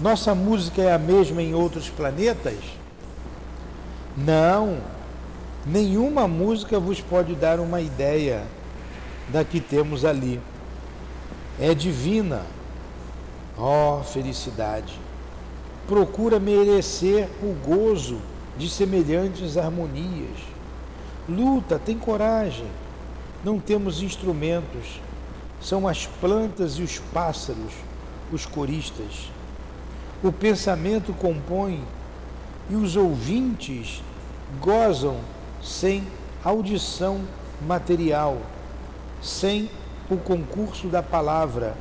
[0.00, 2.58] Nossa música é a mesma em outros planetas?
[4.16, 4.78] Não.
[5.64, 8.44] Nenhuma música vos pode dar uma ideia
[9.30, 10.40] da que temos ali.
[11.58, 12.42] É divina.
[13.58, 15.06] Ó, oh, felicidade
[15.86, 18.18] procura merecer o gozo
[18.58, 20.55] de semelhantes harmonias.
[21.28, 22.66] Luta, tem coragem.
[23.44, 25.00] Não temos instrumentos.
[25.60, 27.72] São as plantas e os pássaros,
[28.32, 29.30] os coristas.
[30.22, 31.82] O pensamento compõe
[32.70, 34.02] e os ouvintes
[34.60, 35.16] gozam
[35.62, 36.06] sem
[36.44, 37.20] audição
[37.66, 38.38] material,
[39.20, 39.70] sem
[40.08, 41.76] o concurso da palavra.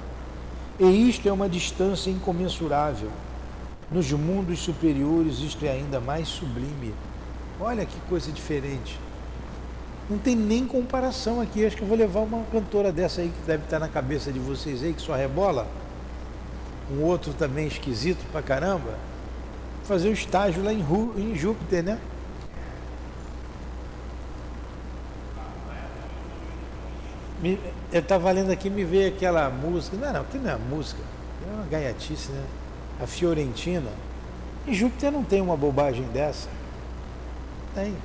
[0.80, 3.12] E isto é uma distância incomensurável.
[3.92, 6.94] Nos mundos superiores isto é ainda mais sublime.
[7.60, 9.05] Olha que coisa diferente.
[10.10, 11.66] Não tem nem comparação aqui.
[11.66, 14.40] Acho que eu vou levar uma cantora dessa aí que deve estar na cabeça de
[14.40, 15.68] vocês aí, que só rebola.
[16.92, 18.98] Um outro também esquisito pra caramba.
[19.84, 22.00] Fazer o um estágio lá em, Ru, em Júpiter, né?
[27.42, 27.60] Me,
[27.92, 29.98] eu estava lendo aqui me veio aquela música.
[29.98, 31.02] Não, não, aqui não é música.
[31.48, 32.44] É uma gaiatice, né?
[33.02, 33.90] a Fiorentina.
[34.68, 36.50] Em Júpiter não tem uma bobagem dessa.
[37.74, 37.96] Tem.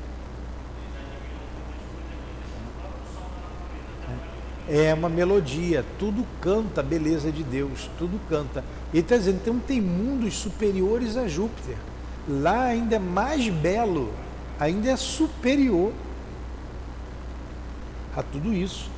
[4.69, 8.65] É uma melodia, tudo canta a beleza de Deus, tudo canta.
[8.93, 11.77] Ele está dizendo, então tem mundos superiores a Júpiter.
[12.29, 14.13] Lá ainda é mais belo,
[14.59, 15.93] ainda é superior
[18.17, 18.91] a tudo isso.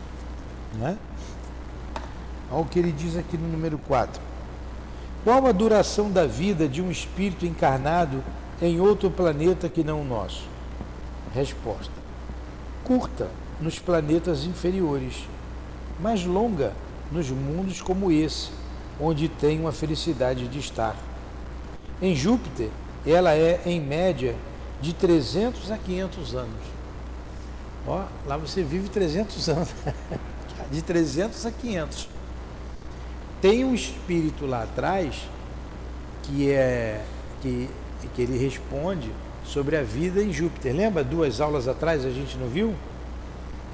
[0.78, 0.96] Não é?
[2.50, 4.20] Olha o que ele diz aqui no número 4.
[5.24, 8.22] Qual a duração da vida de um espírito encarnado
[8.60, 10.46] em outro planeta que não o nosso?
[11.34, 11.92] Resposta:
[12.84, 15.26] curta nos planetas inferiores,
[16.00, 16.72] mas longa
[17.10, 18.50] nos mundos como esse,
[19.00, 20.96] onde tem a felicidade de estar.
[22.00, 22.68] Em Júpiter,
[23.06, 24.34] ela é, em média,
[24.80, 26.60] de 300 a 500 anos.
[27.86, 29.68] Ó, lá você vive 300 anos.
[30.70, 32.08] de 300 a 500
[33.42, 35.28] tem um espírito lá atrás
[36.22, 37.02] que é
[37.42, 37.68] que,
[38.14, 39.10] que ele responde
[39.44, 40.72] sobre a vida em Júpiter.
[40.72, 42.72] Lembra duas aulas atrás a gente não viu?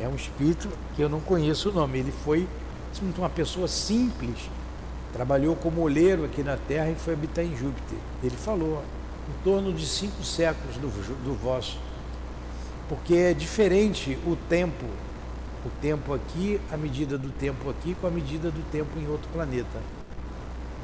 [0.01, 1.99] É um espírito que eu não conheço o nome.
[1.99, 2.46] Ele foi
[3.16, 4.51] uma pessoa simples,
[5.12, 7.99] trabalhou como oleiro aqui na Terra e foi habitar em Júpiter.
[8.22, 8.82] Ele falou
[9.28, 10.88] em torno de cinco séculos do,
[11.24, 11.78] do vosso,
[12.88, 14.86] porque é diferente o tempo,
[15.64, 19.28] o tempo aqui, a medida do tempo aqui com a medida do tempo em outro
[19.32, 19.78] planeta.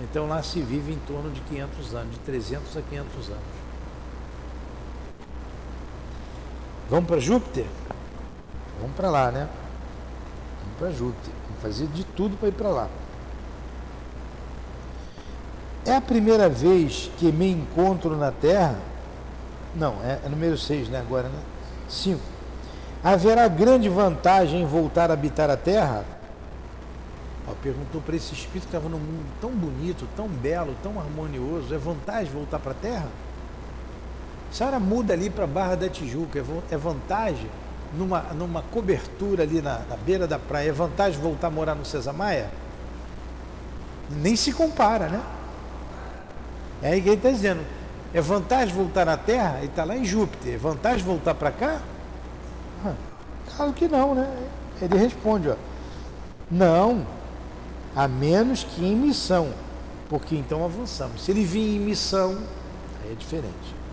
[0.03, 3.65] Então lá se vive em torno de 500 anos, de 300 a 500 anos.
[6.91, 7.65] Vamos para Júpiter?
[8.85, 9.49] Vamos para lá, né?
[10.61, 11.33] Vamos para Júpiter.
[11.49, 12.89] Vamos fazer de tudo para ir para lá.
[15.87, 18.79] É a primeira vez que me encontro na Terra?
[19.75, 20.99] Não, é, é número 6, né?
[20.99, 21.39] Agora, né?
[21.89, 22.21] 5.
[23.03, 26.05] Haverá grande vantagem em voltar a habitar a Terra?
[27.49, 31.75] Ó, perguntou para esse espírito que estava num mundo tão bonito, tão belo, tão harmonioso.
[31.75, 33.09] É vantagem voltar para a Terra?
[34.51, 37.49] A senhora muda ali para Barra da Tijuca, é, é vantagem
[37.99, 41.85] numa, numa cobertura ali na, na, beira da praia, é vantagem voltar a morar no
[41.85, 42.51] César Maia?
[44.11, 45.23] Nem se compara, né?
[46.83, 47.61] É aí que ele está dizendo,
[48.13, 49.59] é vantagem voltar na Terra?
[49.59, 51.81] Ele está lá em Júpiter, é vantagem voltar para cá?
[53.57, 54.29] Claro que não, né?
[54.83, 55.55] Ele responde, ó,
[56.51, 57.07] não,
[57.95, 59.53] a menos que em missão,
[60.09, 61.23] porque então avançamos.
[61.23, 62.39] Se ele vir em missão,
[63.03, 63.84] aí é diferente.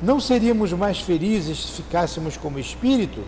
[0.00, 3.24] Não seríamos mais felizes se ficássemos como espírito?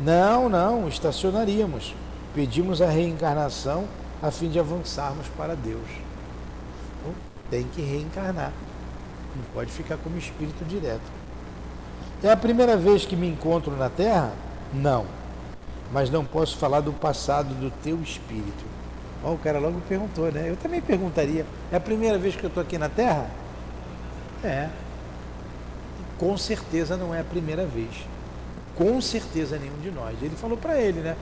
[0.00, 1.94] Não, não, estacionaríamos.
[2.34, 3.84] Pedimos a reencarnação
[4.22, 5.86] a fim de avançarmos para Deus.
[7.00, 7.14] Então,
[7.50, 8.52] tem que reencarnar.
[9.36, 11.18] Não pode ficar como espírito direto.
[12.22, 14.32] É a primeira vez que me encontro na Terra?
[14.72, 15.04] Não.
[15.92, 18.64] Mas não posso falar do passado do teu espírito.
[19.22, 20.48] Oh, o cara logo perguntou, né?
[20.48, 21.44] Eu também perguntaria.
[21.70, 23.26] É a primeira vez que eu estou aqui na Terra?
[24.42, 24.68] É
[26.18, 28.06] com certeza não é a primeira vez.
[28.76, 30.16] Com certeza nenhum de nós.
[30.20, 31.16] Ele falou para ele, né?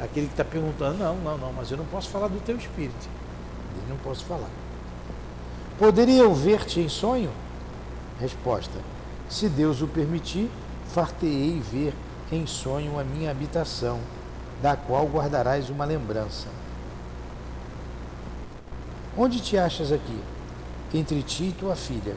[0.00, 3.08] Aquele que está perguntando, não, não, não, mas eu não posso falar do teu espírito.
[3.76, 4.50] Ele não posso falar.
[5.78, 7.30] Poderia eu ver-te em sonho?
[8.20, 8.78] Resposta:
[9.28, 10.50] Se Deus o permitir,
[10.92, 11.94] fartei ver
[12.30, 13.98] em sonho a minha habitação,
[14.62, 16.48] da qual guardarás uma lembrança.
[19.16, 20.20] Onde te achas aqui?
[20.92, 22.16] Entre ti e tua filha.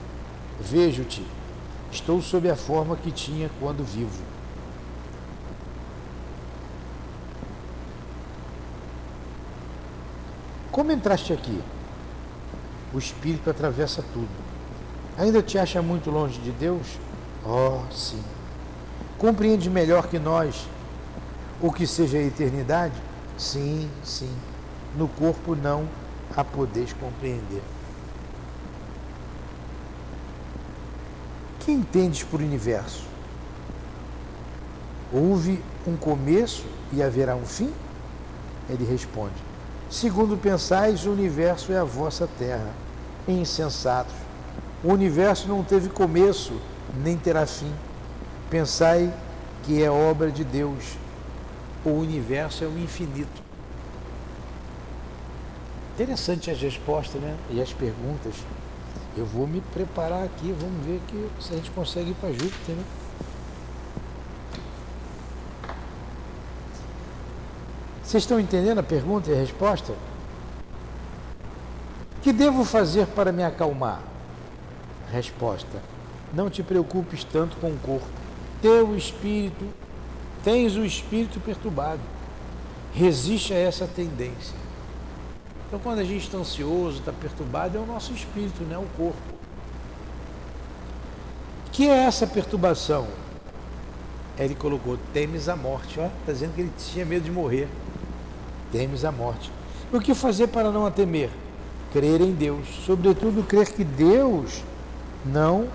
[0.59, 1.23] Vejo-te
[1.91, 4.23] Estou sob a forma que tinha quando vivo.
[10.71, 11.59] Como entraste aqui?
[12.93, 14.29] O Espírito atravessa tudo.
[15.17, 16.99] Ainda te acha muito longe de Deus?
[17.43, 18.23] Oh, sim.
[19.17, 20.67] Compreende melhor que nós
[21.59, 22.93] o que seja a eternidade?
[23.38, 24.31] Sim, sim.
[24.95, 25.88] No corpo não
[26.35, 27.63] a podeis compreender.
[31.68, 33.03] Que entendes por universo?
[35.11, 37.70] Houve um começo e haverá um fim?
[38.70, 39.36] Ele responde:
[39.89, 42.72] Segundo pensais, o universo é a vossa terra.
[43.28, 44.15] Insensatos.
[44.82, 46.53] O universo não teve começo,
[47.03, 47.74] nem terá fim.
[48.49, 49.13] Pensai
[49.63, 50.95] que é obra de Deus.
[51.84, 53.43] O universo é o infinito.
[55.95, 57.36] Interessante as respostas né?
[57.49, 58.36] e as perguntas.
[59.18, 62.76] Eu vou me preparar aqui, vamos ver que, se a gente consegue ir para Júpiter,
[62.76, 62.84] né?
[68.03, 69.91] Vocês estão entendendo a pergunta e a resposta?
[72.18, 74.03] O que devo fazer para me acalmar?
[75.11, 75.82] Resposta:
[76.32, 78.07] Não te preocupes tanto com o corpo.
[78.61, 79.65] Teu espírito,
[80.43, 82.01] tens o espírito perturbado.
[82.93, 84.66] Resiste a essa tendência.
[85.68, 88.88] Então, quando a gente está ansioso, está perturbado, é o nosso espírito, não é o
[88.95, 89.38] corpo.
[91.74, 93.07] que é essa perturbação?
[94.39, 95.99] Ele colocou: temes a morte.
[95.99, 97.68] Está dizendo que ele tinha medo de morrer.
[98.72, 99.51] Temes a morte.
[99.91, 101.30] O que fazer para não a temer?
[101.91, 102.68] Crer em Deus.
[102.86, 104.63] Sobretudo, crer que Deus
[105.26, 105.68] não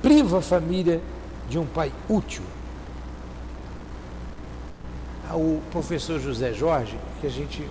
[0.00, 1.00] priva a família
[1.48, 2.42] de um pai útil
[5.36, 7.66] o professor José Jorge, que a gente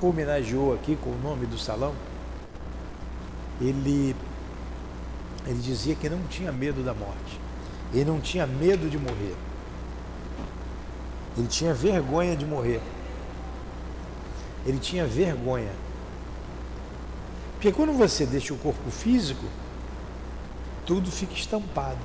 [0.00, 1.94] homenageou aqui com o nome do salão,
[3.60, 4.14] ele,
[5.46, 7.40] ele dizia que não tinha medo da morte.
[7.92, 9.34] Ele não tinha medo de morrer.
[11.36, 12.80] Ele tinha vergonha de morrer.
[14.66, 15.72] Ele tinha vergonha.
[17.54, 19.44] Porque quando você deixa o corpo físico,
[20.86, 21.98] tudo fica estampado.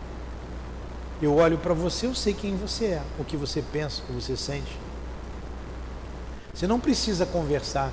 [1.21, 4.13] Eu olho para você, eu sei quem você é, o que você pensa, o que
[4.13, 4.77] você sente.
[6.53, 7.91] Você não precisa conversar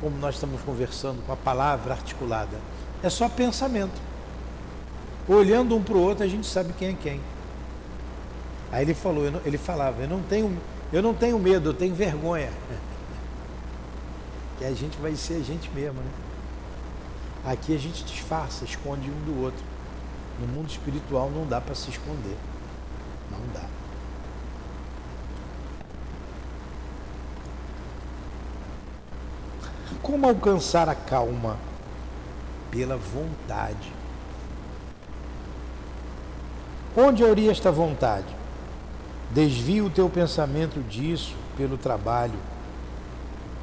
[0.00, 2.58] como nós estamos conversando com a palavra articulada.
[3.02, 4.00] É só pensamento.
[5.28, 7.20] Olhando um para o outro, a gente sabe quem é quem.
[8.70, 10.58] Aí ele falou, ele falava, eu não tenho,
[10.92, 12.50] eu não tenho medo, eu tenho vergonha.
[14.58, 16.10] Que a gente vai ser a gente mesmo, né?
[17.44, 19.62] Aqui a gente disfarça, esconde um do outro.
[20.40, 22.36] No mundo espiritual não dá para se esconder.
[23.30, 23.66] Não dá.
[30.02, 31.56] Como alcançar a calma?
[32.70, 33.92] Pela vontade.
[36.96, 38.26] Onde auria esta vontade?
[39.30, 42.38] Desvia o teu pensamento disso pelo trabalho.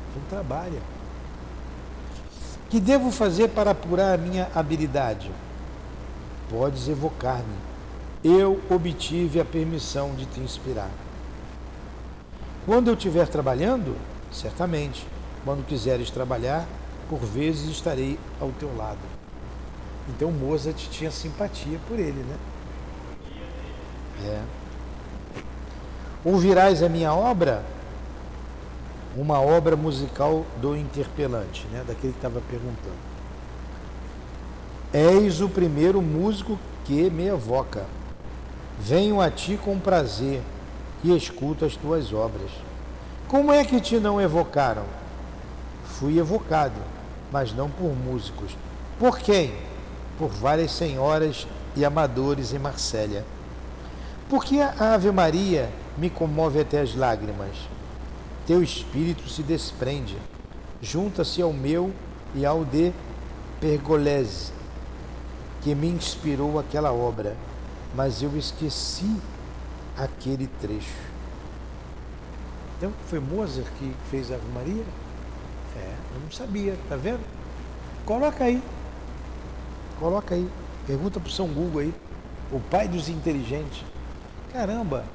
[0.09, 0.82] Então trabalha.
[2.69, 5.32] Que devo fazer para apurar a minha habilidade?
[6.49, 7.55] Podes evocar-me.
[8.23, 10.89] Eu obtive a permissão de te inspirar.
[12.65, 13.95] Quando eu estiver trabalhando,
[14.31, 15.05] certamente.
[15.43, 16.65] Quando quiseres trabalhar,
[17.09, 18.99] por vezes estarei ao teu lado.
[20.09, 22.37] Então Mozart tinha simpatia por ele, né?
[24.25, 24.41] É.
[26.23, 27.63] Ouvirás a minha obra?
[29.15, 31.83] Uma obra musical do interpelante, né?
[31.85, 33.12] daquele que estava perguntando.
[34.93, 37.83] És o primeiro músico que me evoca.
[38.79, 40.39] Venho a ti com prazer
[41.03, 42.51] e escuto as tuas obras.
[43.27, 44.83] Como é que te não evocaram?
[45.85, 46.79] Fui evocado,
[47.31, 48.55] mas não por músicos.
[48.99, 49.55] Por quem?
[50.19, 53.25] Por várias senhoras e amadores em Marsella.
[54.29, 57.55] Porque a Ave Maria me comove até as lágrimas.
[58.45, 60.17] Teu espírito se desprende,
[60.81, 61.91] junta-se ao meu
[62.35, 62.91] e ao de
[63.59, 64.53] Pergolese,
[65.64, 67.36] que me inspirou aquela obra,
[67.95, 69.16] mas eu esqueci
[69.97, 71.14] aquele trecho.
[72.78, 74.84] Então, foi Mozart que fez a Ave Maria?
[75.78, 77.22] É, eu não sabia, tá vendo?
[78.05, 78.61] Coloca aí.
[79.99, 80.49] Coloca aí.
[80.86, 81.93] Pergunta para o São Google aí.
[82.51, 83.86] O pai dos inteligentes.
[84.51, 85.05] Caramba,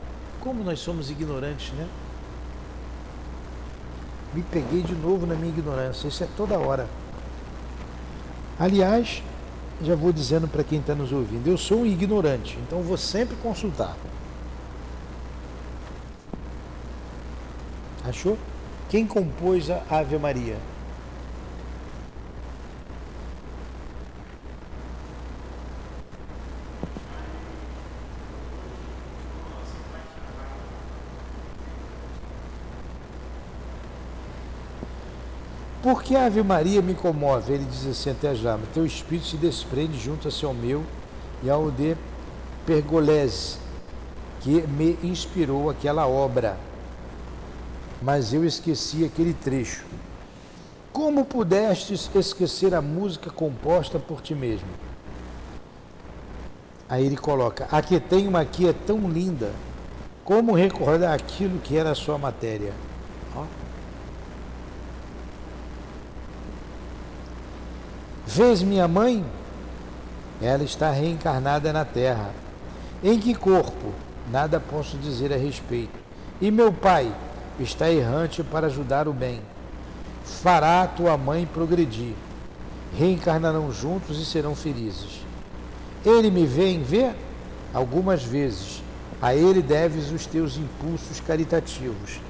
[0.41, 1.87] como nós somos ignorantes, né?
[4.33, 6.09] Me peguei de novo na minha ignorância.
[6.09, 6.89] Isso é toda hora.
[8.59, 9.23] Aliás,
[9.81, 13.37] já vou dizendo para quem está nos ouvindo, eu sou um ignorante, então vou sempre
[13.37, 13.97] consultar.
[18.05, 18.39] Achou?
[18.89, 20.57] Quem compôs a Ave Maria?
[35.91, 39.99] Porque a Ave Maria me comove, ele diz assim até já, teu espírito se desprende
[39.99, 40.85] junto-se ao meu
[41.43, 41.97] e ao de
[42.67, 43.57] Pergolese,
[44.43, 46.59] que me inspirou aquela obra.
[48.03, 49.87] Mas eu esqueci aquele trecho.
[50.93, 54.69] Como pudestes esquecer a música composta por ti mesmo?
[56.87, 59.53] Aí ele coloca: A que tenho aqui é tão linda,
[60.23, 62.75] como recordar aquilo que era a sua matéria?
[63.35, 63.68] Ó.
[68.31, 69.25] Vês minha mãe?
[70.43, 72.31] Ela está reencarnada na terra.
[73.03, 73.95] Em que corpo?
[74.31, 75.99] Nada posso dizer a respeito.
[76.39, 77.11] E meu pai?
[77.59, 79.41] Está errante para ajudar o bem.
[80.43, 82.13] Fará tua mãe progredir.
[82.99, 85.23] Reencarnarão juntos e serão felizes.
[86.05, 87.15] Ele me vê em ver?
[87.73, 88.83] Algumas vezes.
[89.23, 92.21] A ele deves os teus impulsos caritativos.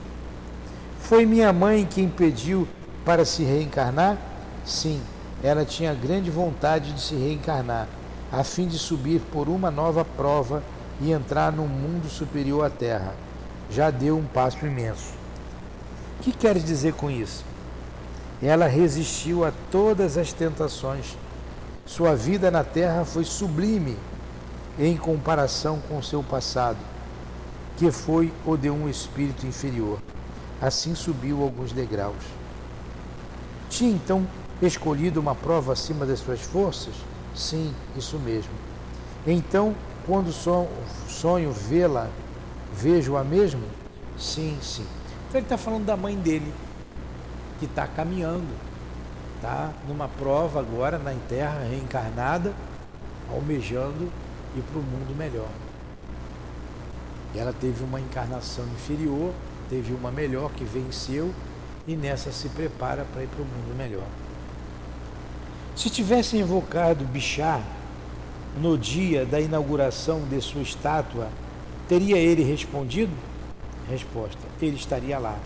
[1.01, 2.68] Foi minha mãe que impediu
[3.05, 4.16] para se reencarnar?
[4.64, 5.03] Sim
[5.43, 7.86] ela tinha grande vontade de se reencarnar,
[8.32, 10.62] a fim de subir por uma nova prova
[11.01, 13.14] e entrar num mundo superior à Terra.
[13.70, 15.12] Já deu um passo imenso.
[16.18, 17.45] O que quer dizer com isso?
[18.43, 21.16] Ela resistiu a todas as tentações.
[21.86, 23.97] Sua vida na Terra foi sublime
[24.78, 26.78] em comparação com seu passado,
[27.76, 29.99] que foi o de um espírito inferior.
[30.61, 32.24] Assim subiu alguns degraus.
[33.70, 34.26] Tinha então
[34.61, 36.95] escolhido uma prova acima das suas forças?
[37.35, 38.51] Sim, isso mesmo.
[39.27, 39.75] Então,
[40.07, 42.09] quando sonho vê-la,
[42.75, 43.63] vejo-a mesmo?
[44.19, 44.87] Sim, sim.
[45.29, 46.53] Então ele está falando da mãe dele,
[47.59, 48.49] que está caminhando,
[49.37, 52.55] está numa prova agora na Terra, reencarnada,
[53.31, 54.11] almejando
[54.57, 55.51] ir para o mundo melhor.
[57.35, 59.33] E ela teve uma encarnação inferior,
[59.69, 61.33] teve uma melhor que venceu
[61.87, 64.07] e nessa se prepara para ir para o mundo melhor.
[65.79, 67.62] Se tivessem invocado Bichar
[68.61, 71.29] no dia da inauguração de sua estátua,
[71.89, 73.12] teria ele respondido?
[73.89, 75.39] Resposta: Ele estaria lá.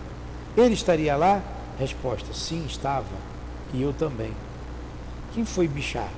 [0.57, 1.39] Ele estaria lá?
[1.77, 3.05] Resposta: Sim, estava.
[3.75, 4.33] E eu também.
[5.35, 6.09] Quem foi Bichar?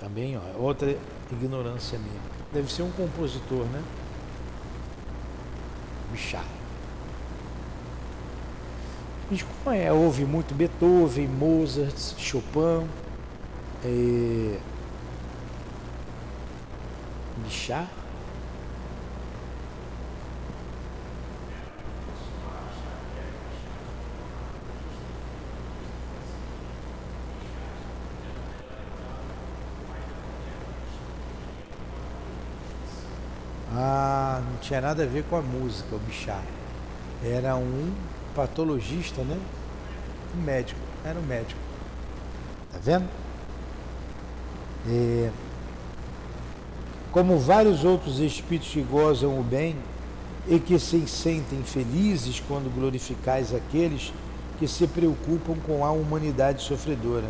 [0.00, 0.98] Também, ó, é outra
[1.30, 2.20] ignorância minha.
[2.52, 3.80] Deve ser um compositor, né?
[6.10, 6.61] Bichar.
[9.40, 9.90] Como é?
[9.90, 12.86] Houve muito Beethoven, Mozart, Chopin,
[13.82, 14.58] é...
[17.38, 17.88] Bichar.
[33.74, 36.42] Ah, não tinha nada a ver com a música, o Bichar.
[37.24, 37.94] Era um
[38.34, 39.38] patologista, né?
[40.36, 41.60] Um médico, era um médico.
[42.72, 43.08] Tá vendo?
[44.86, 45.30] E,
[47.12, 49.76] como vários outros espíritos que gozam o bem
[50.48, 54.12] e que se sentem felizes quando glorificais aqueles
[54.58, 57.28] que se preocupam com a humanidade sofredora.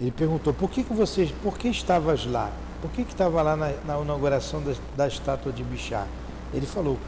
[0.00, 2.50] Ele perguntou: por que, que vocês, por que estavas lá?
[2.80, 6.06] Por que, que estava lá na, na inauguração da, da estátua de Bichá?
[6.52, 6.98] Ele falou: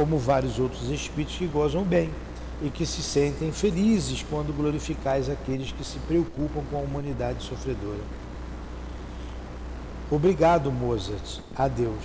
[0.00, 2.08] como vários outros espíritos que gozam bem
[2.62, 8.00] e que se sentem felizes quando glorificais aqueles que se preocupam com a humanidade sofredora.
[10.10, 12.02] Obrigado, Mozart, a Deus.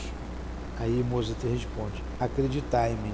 [0.77, 3.13] Aí Mozart responde: Acreditai-me,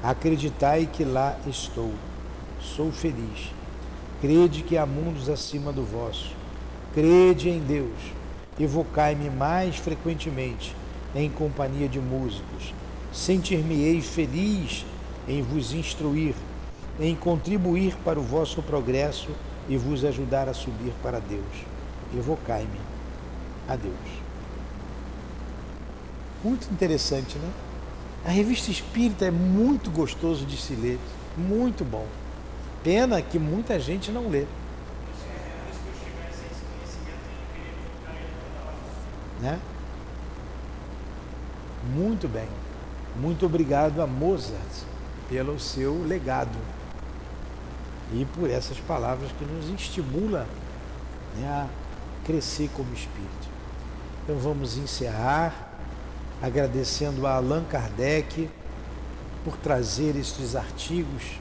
[0.00, 1.90] acreditai que lá estou,
[2.60, 3.50] sou feliz.
[4.20, 6.30] Crede que há mundos acima do vosso.
[6.94, 7.98] Crede em Deus.
[8.60, 10.72] Evocai-me mais frequentemente
[11.16, 12.72] em companhia de músicos
[13.14, 14.84] sentir-me-ei feliz
[15.28, 16.34] em vos instruir,
[16.98, 19.30] em contribuir para o vosso progresso
[19.68, 21.64] e vos ajudar a subir para Deus.
[22.12, 22.80] Evocai-me
[23.68, 23.94] a Deus.
[26.42, 27.50] Muito interessante, né?
[28.26, 30.98] A revista espírita é muito gostoso de se ler,
[31.36, 32.06] muito bom.
[32.82, 34.44] Pena que muita gente não lê.
[39.40, 39.58] Né?
[41.94, 42.48] Muito bem.
[43.16, 44.84] Muito obrigado a Mozart
[45.28, 46.58] pelo seu legado
[48.12, 50.46] e por essas palavras que nos estimula
[51.36, 51.68] né, a
[52.26, 53.48] crescer como espírito.
[54.22, 55.72] Então vamos encerrar
[56.42, 58.50] agradecendo a Allan Kardec
[59.44, 61.38] por trazer estes artigos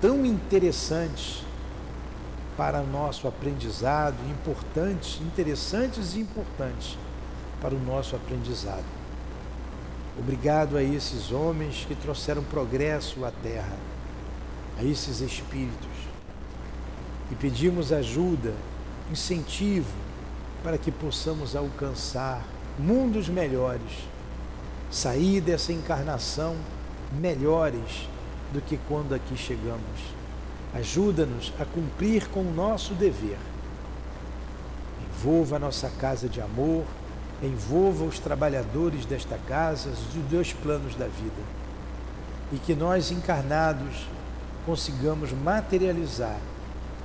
[0.00, 1.44] tão interessantes
[2.56, 6.98] para o nosso aprendizado, importantes, interessantes e importantes
[7.60, 8.99] para o nosso aprendizado.
[10.18, 13.76] Obrigado a esses homens que trouxeram progresso à terra,
[14.78, 15.88] a esses espíritos.
[17.30, 18.52] E pedimos ajuda,
[19.10, 19.92] incentivo
[20.62, 22.44] para que possamos alcançar
[22.78, 24.08] mundos melhores,
[24.90, 26.56] sair dessa encarnação
[27.12, 28.08] melhores
[28.52, 29.80] do que quando aqui chegamos.
[30.74, 33.38] Ajuda-nos a cumprir com o nosso dever.
[35.08, 36.84] Envolva a nossa casa de amor,
[37.42, 41.42] envolva os trabalhadores desta casa, os dois planos da vida.
[42.52, 44.06] E que nós encarnados
[44.66, 46.38] consigamos materializar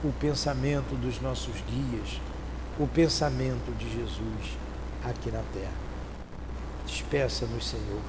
[0.04, 2.20] o pensamento dos nossos guias,
[2.80, 4.58] o pensamento de Jesus
[5.04, 5.86] aqui na terra.
[6.86, 8.02] Despeça-nos, Senhor,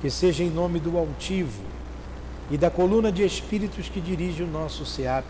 [0.00, 1.62] que seja em nome do altivo
[2.50, 5.26] e da coluna de espíritos que dirige o nosso SEAP,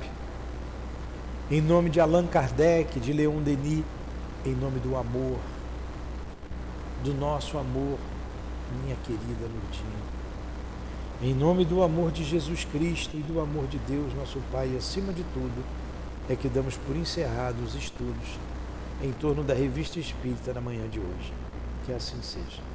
[1.50, 3.84] em nome de Allan Kardec, de Leon Denis,
[4.44, 5.38] em nome do amor,
[7.06, 7.98] do nosso amor,
[8.82, 10.16] minha querida Lourdinha.
[11.22, 15.12] Em nome do amor de Jesus Cristo e do amor de Deus, nosso Pai, acima
[15.12, 15.64] de tudo,
[16.28, 18.36] é que damos por encerrados os estudos
[19.00, 21.32] em torno da revista espírita na manhã de hoje.
[21.84, 22.65] Que assim seja.